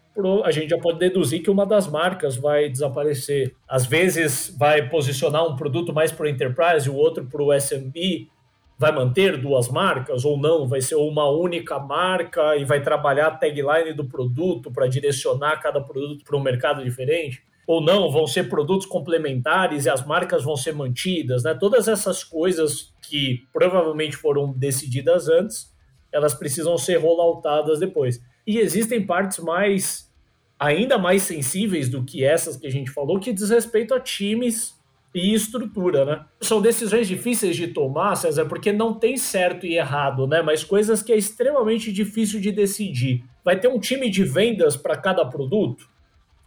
[0.44, 3.56] a gente já pode deduzir que uma das marcas vai desaparecer.
[3.68, 8.30] Às vezes vai posicionar um produto mais para o enterprise, o outro para o SMB,
[8.78, 13.32] vai manter duas marcas ou não, vai ser uma única marca e vai trabalhar a
[13.32, 17.42] tagline do produto para direcionar cada produto para um mercado diferente.
[17.66, 21.54] Ou não, vão ser produtos complementares e as marcas vão ser mantidas, né?
[21.54, 25.72] Todas essas coisas que provavelmente foram decididas antes,
[26.12, 28.22] elas precisam ser rolloutadas depois.
[28.46, 30.12] E existem partes mais
[30.60, 34.82] ainda mais sensíveis do que essas que a gente falou, que diz respeito a times
[35.14, 36.26] e estrutura, né?
[36.42, 40.42] São decisões difíceis de tomar, César, porque não tem certo e errado, né?
[40.42, 43.24] Mas coisas que é extremamente difícil de decidir.
[43.44, 45.88] Vai ter um time de vendas para cada produto?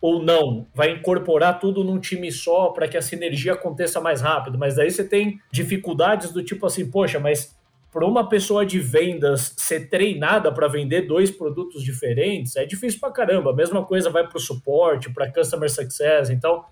[0.01, 0.67] Ou não?
[0.75, 4.59] Vai incorporar tudo num time só para que a sinergia aconteça mais rápido?
[4.59, 7.56] Mas daí você tem dificuldades do tipo assim, poxa, mas
[7.97, 13.11] para uma pessoa de vendas ser treinada para vender dois produtos diferentes, é difícil para
[13.11, 13.53] caramba.
[13.53, 16.29] A mesma coisa vai para o suporte, para customer success.
[16.29, 16.63] Então,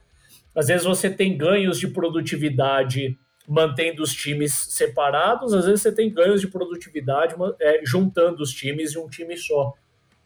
[0.55, 6.13] às vezes você tem ganhos de produtividade mantendo os times separados, às vezes você tem
[6.13, 9.73] ganhos de produtividade é, juntando os times em um time só.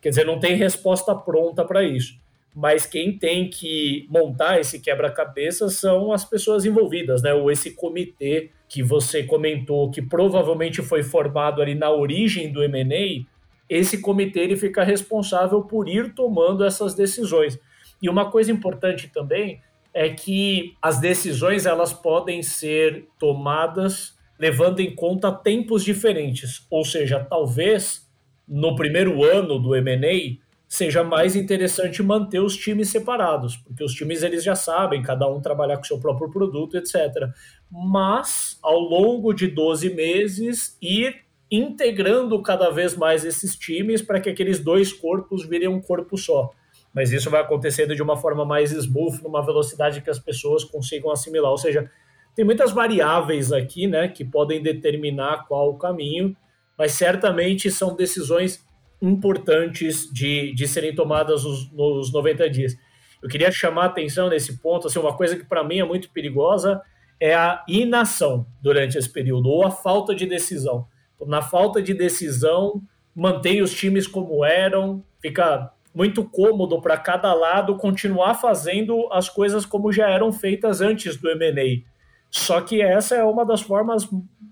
[0.00, 2.14] Quer dizer, não tem resposta pronta para isso.
[2.54, 7.32] Mas quem tem que montar esse quebra-cabeça são as pessoas envolvidas, né?
[7.32, 13.24] Ou esse comitê que você comentou que provavelmente foi formado ali na origem do M&A,
[13.68, 17.58] esse comitê ele fica responsável por ir tomando essas decisões.
[18.02, 19.61] E uma coisa importante também
[19.92, 27.18] é que as decisões elas podem ser tomadas levando em conta tempos diferentes, ou seja,
[27.18, 28.08] talvez
[28.46, 34.22] no primeiro ano do M&A seja mais interessante manter os times separados, porque os times
[34.22, 37.31] eles já sabem, cada um trabalhar com seu próprio produto, etc.
[37.70, 44.28] Mas, ao longo de 12 meses, ir integrando cada vez mais esses times para que
[44.28, 46.50] aqueles dois corpos virem um corpo só.
[46.94, 51.11] Mas isso vai acontecendo de uma forma mais smooth, numa velocidade que as pessoas consigam
[51.11, 51.50] assimilar.
[51.50, 51.90] Ou seja,
[52.35, 56.37] tem muitas variáveis aqui, né, que podem determinar qual o caminho,
[56.76, 58.67] mas certamente são decisões
[59.00, 62.76] importantes de, de serem tomadas nos, nos 90 dias.
[63.22, 66.11] Eu queria chamar a atenção nesse ponto, assim, uma coisa que para mim é muito
[66.11, 66.80] perigosa
[67.20, 70.87] é a inação durante esse período, ou a falta de decisão.
[71.26, 72.80] Na falta de decisão,
[73.14, 79.66] mantém os times como eram, fica muito cômodo para cada lado continuar fazendo as coisas
[79.66, 81.82] como já eram feitas antes do M&A.
[82.31, 84.09] Só que essa é uma das formas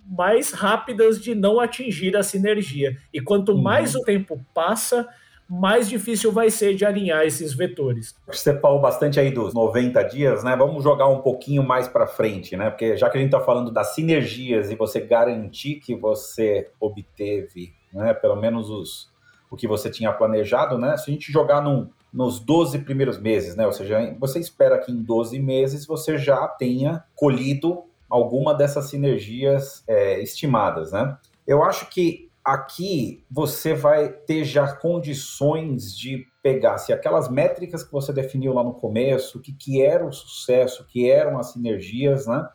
[0.07, 2.97] mais rápidas de não atingir a sinergia.
[3.13, 3.63] E quanto uhum.
[3.63, 5.07] mais o tempo passa,
[5.49, 8.15] mais difícil vai ser de alinhar esses vetores.
[8.27, 10.57] Você falou bastante aí dos 90 dias, né?
[10.57, 12.71] Vamos jogar um pouquinho mais para frente, né?
[12.71, 17.75] Porque já que a gente está falando das sinergias e você garantir que você obteve,
[17.93, 19.09] né, pelo menos os,
[19.51, 20.97] o que você tinha planejado, né?
[20.97, 23.67] Se a gente jogar num, nos 12 primeiros meses, né?
[23.67, 29.85] Ou seja, você espera que em 12 meses você já tenha colhido alguma dessas sinergias
[29.87, 31.19] é, estimadas, né?
[31.47, 37.93] Eu acho que aqui você vai ter já condições de pegar se aquelas métricas que
[37.93, 41.53] você definiu lá no começo, o que, que era o sucesso, o que eram as
[41.53, 42.49] sinergias, né?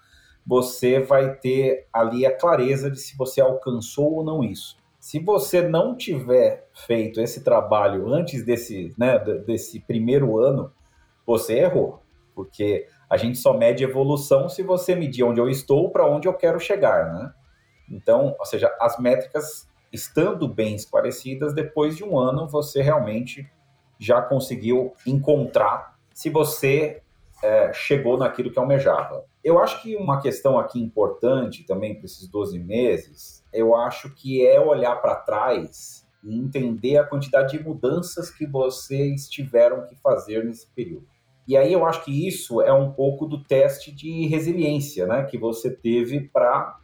[0.43, 4.75] Você vai ter ali a clareza de se você alcançou ou não isso.
[5.01, 10.71] Se você não tiver feito esse trabalho antes desse, né, desse primeiro ano,
[11.25, 12.03] você errou,
[12.35, 16.33] porque a gente só mede evolução se você medir onde eu estou para onde eu
[16.35, 17.33] quero chegar, né?
[17.89, 23.51] Então, ou seja, as métricas estando bem esclarecidas, depois de um ano você realmente
[23.99, 27.01] já conseguiu encontrar se você
[27.43, 29.25] é, chegou naquilo que almejava.
[29.43, 34.45] Eu acho que uma questão aqui importante também para esses 12 meses, eu acho que
[34.45, 40.45] é olhar para trás e entender a quantidade de mudanças que vocês tiveram que fazer
[40.45, 41.07] nesse período.
[41.47, 45.39] E aí eu acho que isso é um pouco do teste de resiliência, né, que
[45.39, 46.77] você teve para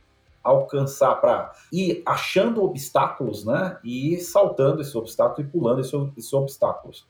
[0.44, 7.08] alcançar, para ir achando obstáculos, né, e saltando esse obstáculo e pulando esses obstáculos.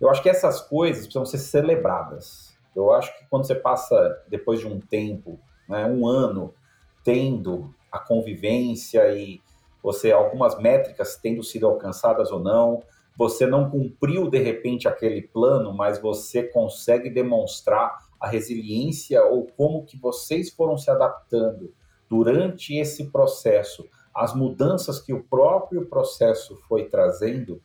[0.00, 2.47] Eu acho que essas coisas precisam ser celebradas
[2.78, 6.54] eu acho que quando você passa, depois de um tempo, né, um ano,
[7.02, 9.40] tendo a convivência e
[9.82, 12.82] você algumas métricas tendo sido alcançadas ou não,
[13.16, 19.84] você não cumpriu de repente aquele plano, mas você consegue demonstrar a resiliência ou como
[19.84, 21.72] que vocês foram se adaptando
[22.08, 27.60] durante esse processo, as mudanças que o próprio processo foi trazendo,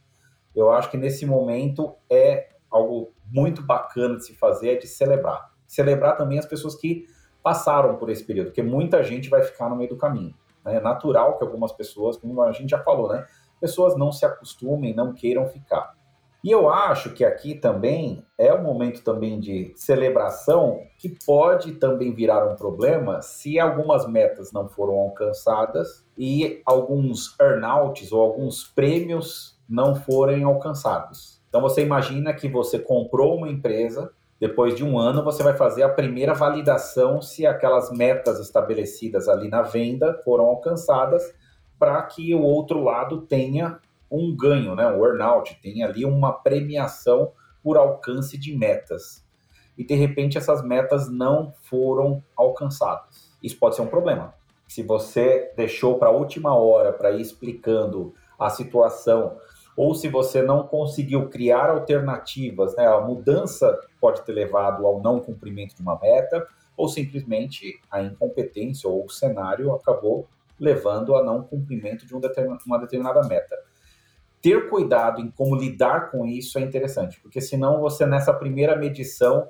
[0.56, 5.52] eu acho que nesse momento é algo muito bacana de se fazer é de celebrar.
[5.68, 7.06] Celebrar também as pessoas que
[7.42, 10.34] passaram por esse período, porque muita gente vai ficar no meio do caminho.
[10.64, 10.78] Né?
[10.78, 13.26] É natural que algumas pessoas, como a gente já falou, né?
[13.60, 15.94] Pessoas não se acostumem, não queiram ficar.
[16.44, 22.14] E eu acho que aqui também é um momento também de celebração que pode também
[22.14, 29.58] virar um problema se algumas metas não foram alcançadas e alguns earnouts ou alguns prêmios
[29.70, 31.33] não forem alcançados.
[31.54, 35.84] Então você imagina que você comprou uma empresa, depois de um ano você vai fazer
[35.84, 41.32] a primeira validação se aquelas metas estabelecidas ali na venda foram alcançadas
[41.78, 43.78] para que o outro lado tenha
[44.10, 49.24] um ganho, né, um earnout, tenha ali uma premiação por alcance de metas.
[49.78, 53.32] E de repente essas metas não foram alcançadas.
[53.44, 54.34] Isso pode ser um problema.
[54.68, 59.38] Se você deixou para a última hora para ir explicando a situação
[59.76, 65.20] ou se você não conseguiu criar alternativas, né, a mudança pode ter levado ao não
[65.20, 66.48] cumprimento de uma meta,
[66.78, 70.28] ou simplesmente a incompetência ou o cenário acabou
[70.60, 73.56] levando a não cumprimento de uma determinada meta.
[74.42, 79.48] Ter cuidado em como lidar com isso é interessante, porque senão você nessa primeira medição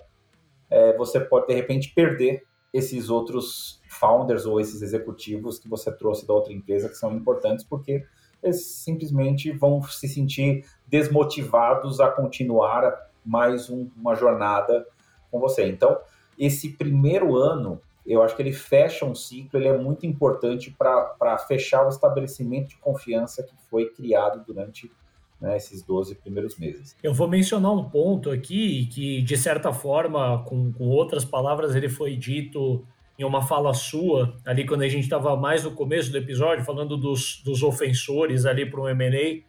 [0.70, 2.44] é, você pode de repente perder
[2.74, 7.64] esses outros founders ou esses executivos que você trouxe da outra empresa que são importantes
[7.64, 8.04] porque
[8.44, 14.86] eles simplesmente vão se sentir desmotivados a continuar mais um, uma jornada
[15.32, 15.68] com você.
[15.68, 15.98] Então,
[16.38, 21.38] esse primeiro ano, eu acho que ele fecha um ciclo, ele é muito importante para
[21.48, 24.92] fechar o estabelecimento de confiança que foi criado durante
[25.40, 26.96] né, esses 12 primeiros meses.
[27.02, 31.90] Eu vou mencionar um ponto aqui que, de certa forma, com, com outras palavras, ele
[31.90, 32.86] foi dito
[33.18, 36.98] em uma fala sua, ali quando a gente estava mais no começo do episódio, falando
[36.98, 39.44] dos, dos ofensores ali para o M&A,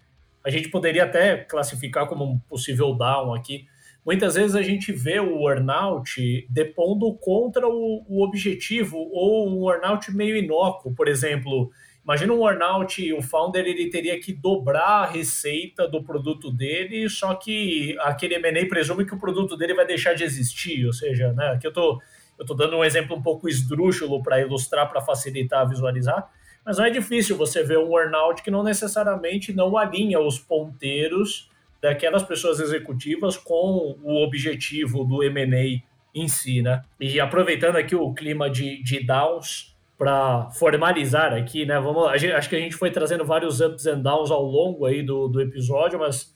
[0.47, 3.67] a gente poderia até classificar como um possível down aqui.
[4.05, 10.15] Muitas vezes a gente vê o earnout depondo contra o, o objetivo ou um earnout
[10.15, 10.95] meio inócuo.
[10.95, 11.71] Por exemplo,
[12.05, 17.35] imagina um earnout, o founder ele teria que dobrar a receita do produto dele, só
[17.35, 21.53] que aquele M&A presume que o produto dele vai deixar de existir, ou seja, né,
[21.53, 21.99] aqui eu estou
[22.39, 26.31] eu estou dando um exemplo um pouco esdrúxulo para ilustrar, para facilitar visualizar,
[26.65, 31.51] mas não é difícil você ver um earnout que não necessariamente não alinha os ponteiros
[31.81, 35.83] daquelas pessoas executivas com o objetivo do M&A
[36.15, 36.83] em si, né?
[36.99, 41.79] E aproveitando aqui o clima de, de downs para formalizar aqui, né?
[41.79, 45.29] Vamos, acho que a gente foi trazendo vários ups and downs ao longo aí do,
[45.29, 46.34] do episódio, mas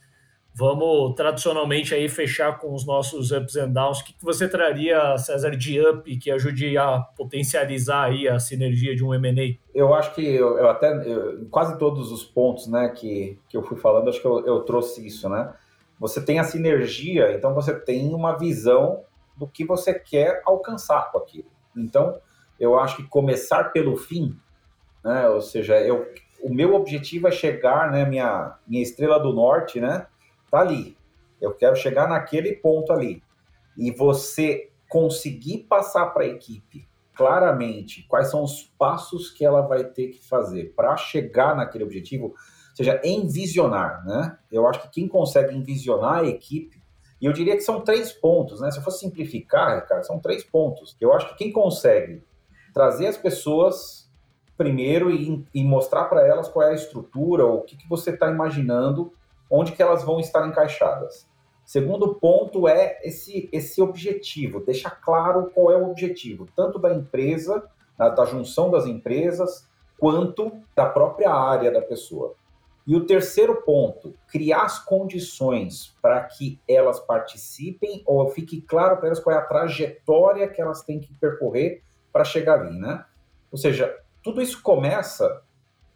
[0.58, 4.00] Vamos tradicionalmente aí fechar com os nossos ups and downs.
[4.00, 9.04] O que, você traria, César, de up que ajude a potencializar aí a sinergia de
[9.04, 9.56] um M&A?
[9.72, 13.62] Eu acho que eu, eu até eu, quase todos os pontos, né, que, que eu
[13.62, 15.54] fui falando, acho que eu, eu trouxe isso, né?
[16.00, 19.04] Você tem a sinergia, então você tem uma visão
[19.36, 21.52] do que você quer alcançar com aquilo.
[21.76, 22.18] Então,
[22.58, 24.36] eu acho que começar pelo fim,
[25.04, 25.28] né?
[25.28, 26.04] Ou seja, eu,
[26.42, 30.08] o meu objetivo é chegar, né, minha minha estrela do norte, né?
[30.50, 30.96] Tá ali.
[31.40, 33.22] Eu quero chegar naquele ponto ali.
[33.76, 39.84] E você conseguir passar para a equipe claramente quais são os passos que ela vai
[39.84, 42.34] ter que fazer para chegar naquele objetivo.
[42.74, 44.38] seja, envisionar, né?
[44.52, 46.80] Eu acho que quem consegue envisionar a equipe,
[47.20, 48.70] e eu diria que são três pontos, né?
[48.70, 50.96] Se eu fosse simplificar, Ricardo, são três pontos.
[51.00, 52.22] Eu acho que quem consegue
[52.72, 54.08] trazer as pessoas
[54.56, 58.30] primeiro e, e mostrar para elas qual é a estrutura, o que, que você está
[58.30, 59.12] imaginando,
[59.50, 61.26] onde que elas vão estar encaixadas.
[61.64, 67.62] Segundo ponto é esse, esse objetivo, deixar claro qual é o objetivo, tanto da empresa,
[67.96, 69.68] da, da junção das empresas,
[69.98, 72.34] quanto da própria área da pessoa.
[72.86, 79.08] E o terceiro ponto, criar as condições para que elas participem ou fique claro para
[79.08, 83.04] elas qual é a trajetória que elas têm que percorrer para chegar ali, né?
[83.52, 85.42] Ou seja, tudo isso começa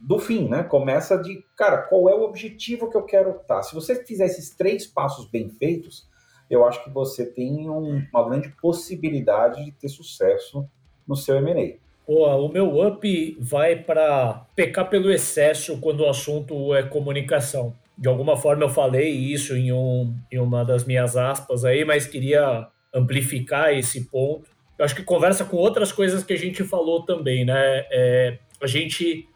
[0.02, 0.64] do fim, né?
[0.64, 3.56] Começa de, cara, qual é o objetivo que eu quero estar?
[3.56, 3.62] Tá?
[3.62, 6.08] Se você fizer esses três passos bem feitos,
[6.50, 10.68] eu acho que você tem um, uma grande possibilidade de ter sucesso
[11.06, 11.80] no seu M&A.
[12.04, 17.72] Pô, o meu up vai para pecar pelo excesso quando o assunto é comunicação.
[17.96, 22.06] De alguma forma eu falei isso em, um, em uma das minhas aspas aí, mas
[22.06, 24.50] queria amplificar esse ponto.
[24.76, 27.86] Eu acho que conversa com outras coisas que a gente falou também, né?
[27.90, 29.28] É, a gente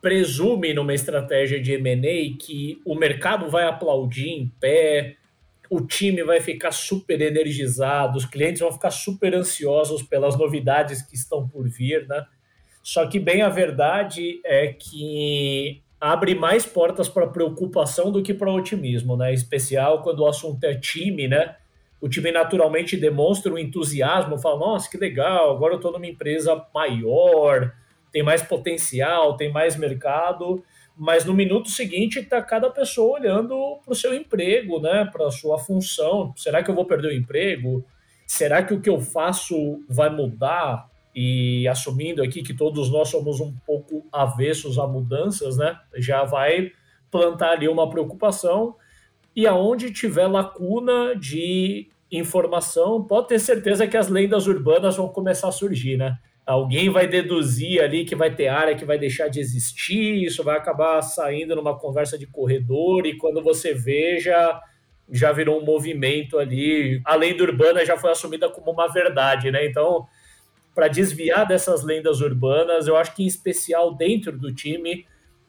[0.00, 5.16] presume numa estratégia de M&A que o mercado vai aplaudir em pé,
[5.70, 11.14] o time vai ficar super energizado, os clientes vão ficar super ansiosos pelas novidades que
[11.14, 12.24] estão por vir, né?
[12.82, 18.50] Só que bem a verdade é que abre mais portas para preocupação do que para
[18.50, 19.32] otimismo, né?
[19.32, 21.56] Em especial quando o assunto é time, né?
[22.00, 26.64] O time naturalmente demonstra um entusiasmo, fala: "Nossa, que legal, agora eu estou numa empresa
[26.72, 27.74] maior,
[28.12, 30.64] tem mais potencial, tem mais mercado,
[30.96, 35.30] mas no minuto seguinte está cada pessoa olhando para o seu emprego, né, para a
[35.30, 36.32] sua função.
[36.36, 37.84] Será que eu vou perder o emprego?
[38.26, 40.90] Será que o que eu faço vai mudar?
[41.14, 46.72] E assumindo aqui que todos nós somos um pouco avessos a mudanças, né, já vai
[47.10, 48.74] plantar ali uma preocupação.
[49.34, 55.48] E aonde tiver lacuna de informação, pode ter certeza que as lendas urbanas vão começar
[55.48, 56.18] a surgir, né?
[56.52, 60.56] Alguém vai deduzir ali que vai ter área que vai deixar de existir, isso vai
[60.56, 64.58] acabar saindo numa conversa de corredor, e quando você veja,
[65.10, 67.02] já virou um movimento ali.
[67.04, 69.66] A lenda urbana já foi assumida como uma verdade, né?
[69.66, 70.06] Então,
[70.74, 75.04] para desviar dessas lendas urbanas, eu acho que em especial dentro do time,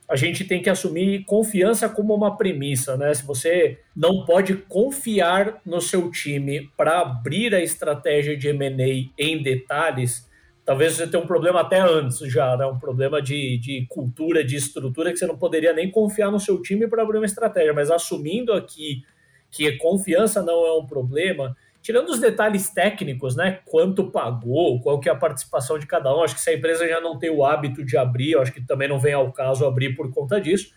[0.09, 3.13] a gente tem que assumir confiança como uma premissa, né?
[3.13, 9.41] Se você não pode confiar no seu time para abrir a estratégia de M&A em
[9.41, 10.27] detalhes,
[10.69, 12.63] talvez você tenha um problema até antes já, né?
[12.63, 16.61] Um problema de, de cultura, de estrutura, que você não poderia nem confiar no seu
[16.61, 17.73] time para abrir uma estratégia.
[17.73, 19.01] Mas assumindo aqui
[19.49, 23.61] que confiança não é um problema, tirando os detalhes técnicos, né?
[23.65, 26.21] Quanto pagou, qual que é a participação de cada um.
[26.21, 28.87] Acho que se a empresa já não tem o hábito de abrir, acho que também
[28.87, 30.71] não vem ao caso abrir por conta disso.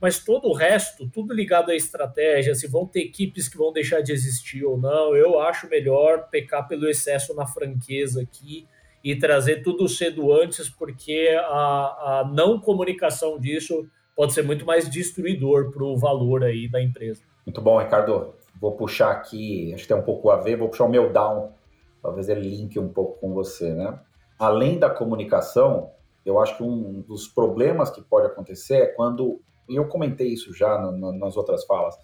[0.00, 4.02] Mas todo o resto, tudo ligado à estratégia, se vão ter equipes que vão deixar
[4.02, 8.68] de existir ou não, eu acho melhor pecar pelo excesso na franqueza aqui
[9.02, 14.88] e trazer tudo cedo antes, porque a, a não comunicação disso pode ser muito mais
[14.88, 17.22] destruidor para o valor aí da empresa.
[17.44, 18.34] Muito bom, Ricardo.
[18.60, 21.52] Vou puxar aqui, acho que tem um pouco a ver, vou puxar o meu down,
[22.00, 23.98] talvez ele linke um pouco com você, né?
[24.38, 25.90] Além da comunicação,
[26.24, 30.54] eu acho que um dos problemas que pode acontecer é quando, e eu comentei isso
[30.54, 31.96] já no, no, nas outras falas,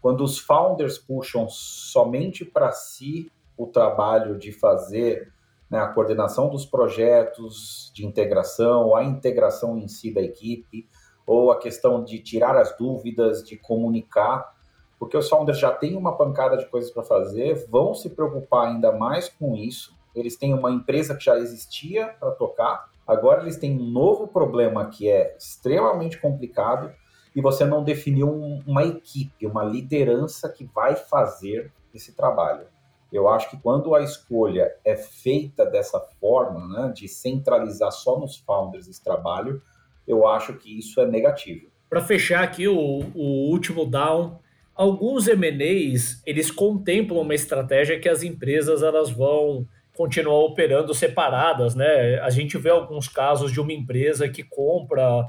[0.00, 5.30] quando os founders puxam somente para si o trabalho de fazer
[5.70, 10.88] né, a coordenação dos projetos de integração, a integração em si da equipe,
[11.26, 14.54] ou a questão de tirar as dúvidas, de comunicar,
[14.98, 18.90] porque os founders já têm uma pancada de coisas para fazer, vão se preocupar ainda
[18.92, 19.96] mais com isso.
[20.14, 24.88] Eles têm uma empresa que já existia para tocar, agora eles têm um novo problema
[24.88, 26.92] que é extremamente complicado
[27.36, 32.66] e você não definiu um, uma equipe, uma liderança que vai fazer esse trabalho.
[33.12, 38.36] Eu acho que quando a escolha é feita dessa forma, né, de centralizar só nos
[38.36, 39.62] founders esse trabalho,
[40.06, 41.68] eu acho que isso é negativo.
[41.88, 42.76] Para fechar aqui o,
[43.14, 44.38] o último down,
[44.74, 52.20] alguns M&As, eles contemplam uma estratégia que as empresas elas vão continuar operando separadas, né?
[52.20, 55.28] A gente vê alguns casos de uma empresa que compra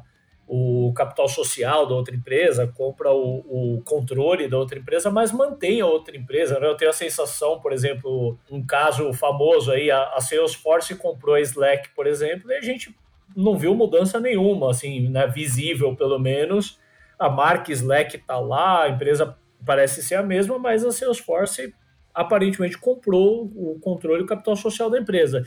[0.52, 5.80] o capital social da outra empresa, compra o, o, controle da outra empresa, mas mantém
[5.80, 6.60] a outra empresa.
[6.60, 6.66] Né?
[6.66, 11.42] Eu tenho a sensação, por exemplo, um caso famoso aí, a, a Salesforce comprou a
[11.42, 12.98] Slack, por exemplo, e a gente
[13.38, 16.80] não viu mudança nenhuma, assim, né, visível pelo menos.
[17.20, 21.76] A marca Slack está lá, a empresa parece ser a mesma, mas a Salesforce
[22.12, 25.46] aparentemente comprou o controle do capital social da empresa.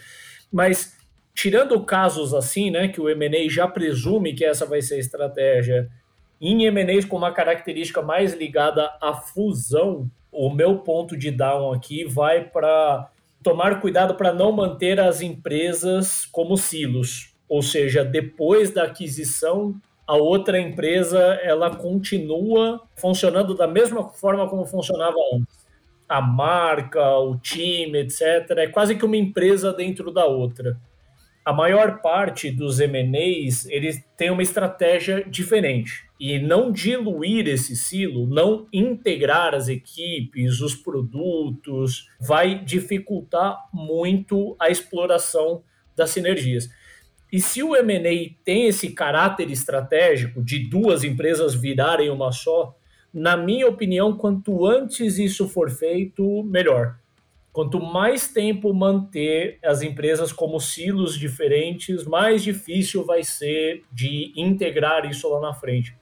[0.53, 0.97] Mas
[1.35, 5.89] tirando casos assim, né, que o M&A já presume que essa vai ser a estratégia,
[6.41, 12.05] Em M&As com uma característica mais ligada à fusão, o meu ponto de down aqui
[12.05, 13.09] vai para
[13.43, 19.75] tomar cuidado para não manter as empresas como silos, ou seja, depois da aquisição,
[20.07, 25.63] a outra empresa ela continua funcionando da mesma forma como funcionava antes.
[26.09, 28.51] A marca, o time, etc.
[28.59, 30.77] É quase que uma empresa dentro da outra
[31.45, 36.05] a maior parte dos M&As, eles têm uma estratégia diferente.
[36.19, 44.71] E não diluir esse silo, não integrar as equipes, os produtos, vai dificultar muito a
[44.71, 45.65] exploração
[45.97, 46.71] das sinergias.
[47.33, 52.77] E se o M&A tem esse caráter estratégico de duas empresas virarem uma só,
[53.13, 57.02] na minha opinião, quanto antes isso for feito, melhor
[57.53, 65.05] Quanto mais tempo manter as empresas como silos diferentes, mais difícil vai ser de integrar
[65.05, 65.95] isso lá na frente.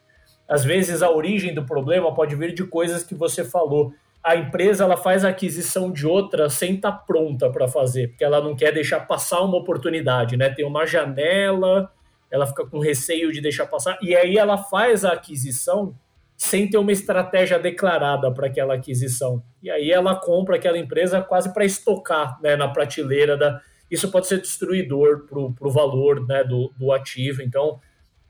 [0.49, 3.93] Às vezes a origem do problema pode vir de coisas que você falou.
[4.23, 8.25] A empresa ela faz a aquisição de outra sem estar tá pronta para fazer, porque
[8.25, 10.51] ela não quer deixar passar uma oportunidade, né?
[10.51, 11.91] Tem uma janela,
[12.31, 15.97] ela fica com receio de deixar passar, e aí ela faz a aquisição
[16.41, 19.43] sem ter uma estratégia declarada para aquela aquisição.
[19.62, 23.61] E aí ela compra aquela empresa quase para estocar né, na prateleira da.
[23.91, 27.43] Isso pode ser destruidor para o valor né, do, do ativo.
[27.43, 27.78] Então,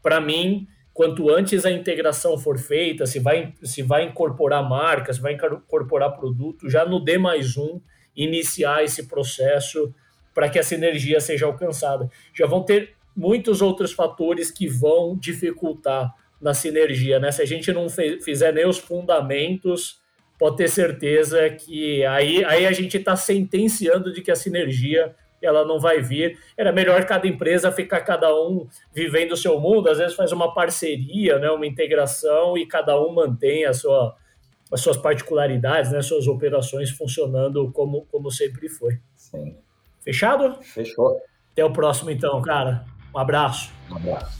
[0.02, 5.22] para mim, quanto antes a integração for feita, se vai, se vai incorporar marcas, se
[5.22, 7.80] vai incorporar produto, já no D mais um,
[8.16, 9.94] iniciar esse processo
[10.34, 12.11] para que a sinergia seja alcançada.
[12.34, 17.30] Já vão ter muitos outros fatores que vão dificultar na sinergia, né?
[17.30, 20.01] Se a gente não fizer nem os fundamentos,
[20.38, 25.64] pode ter certeza que aí, aí a gente está sentenciando de que a sinergia ela
[25.64, 26.38] não vai vir.
[26.57, 30.53] Era melhor cada empresa ficar cada um vivendo o seu mundo, às vezes faz uma
[30.55, 34.16] parceria, né, uma integração e cada um mantém a sua,
[34.72, 38.99] as suas particularidades, né, suas operações funcionando como, como sempre foi.
[39.14, 39.57] Sim.
[40.01, 40.62] Fechado?
[40.62, 41.20] Fechou.
[41.53, 42.84] Até o próximo então, cara.
[43.14, 43.70] Um abraço.
[43.91, 44.39] Um abraço.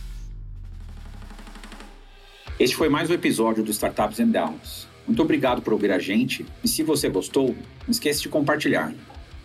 [2.61, 4.87] Este foi mais um episódio do Startups and Downs.
[5.07, 8.93] Muito obrigado por ouvir a gente e se você gostou, não esqueça de compartilhar.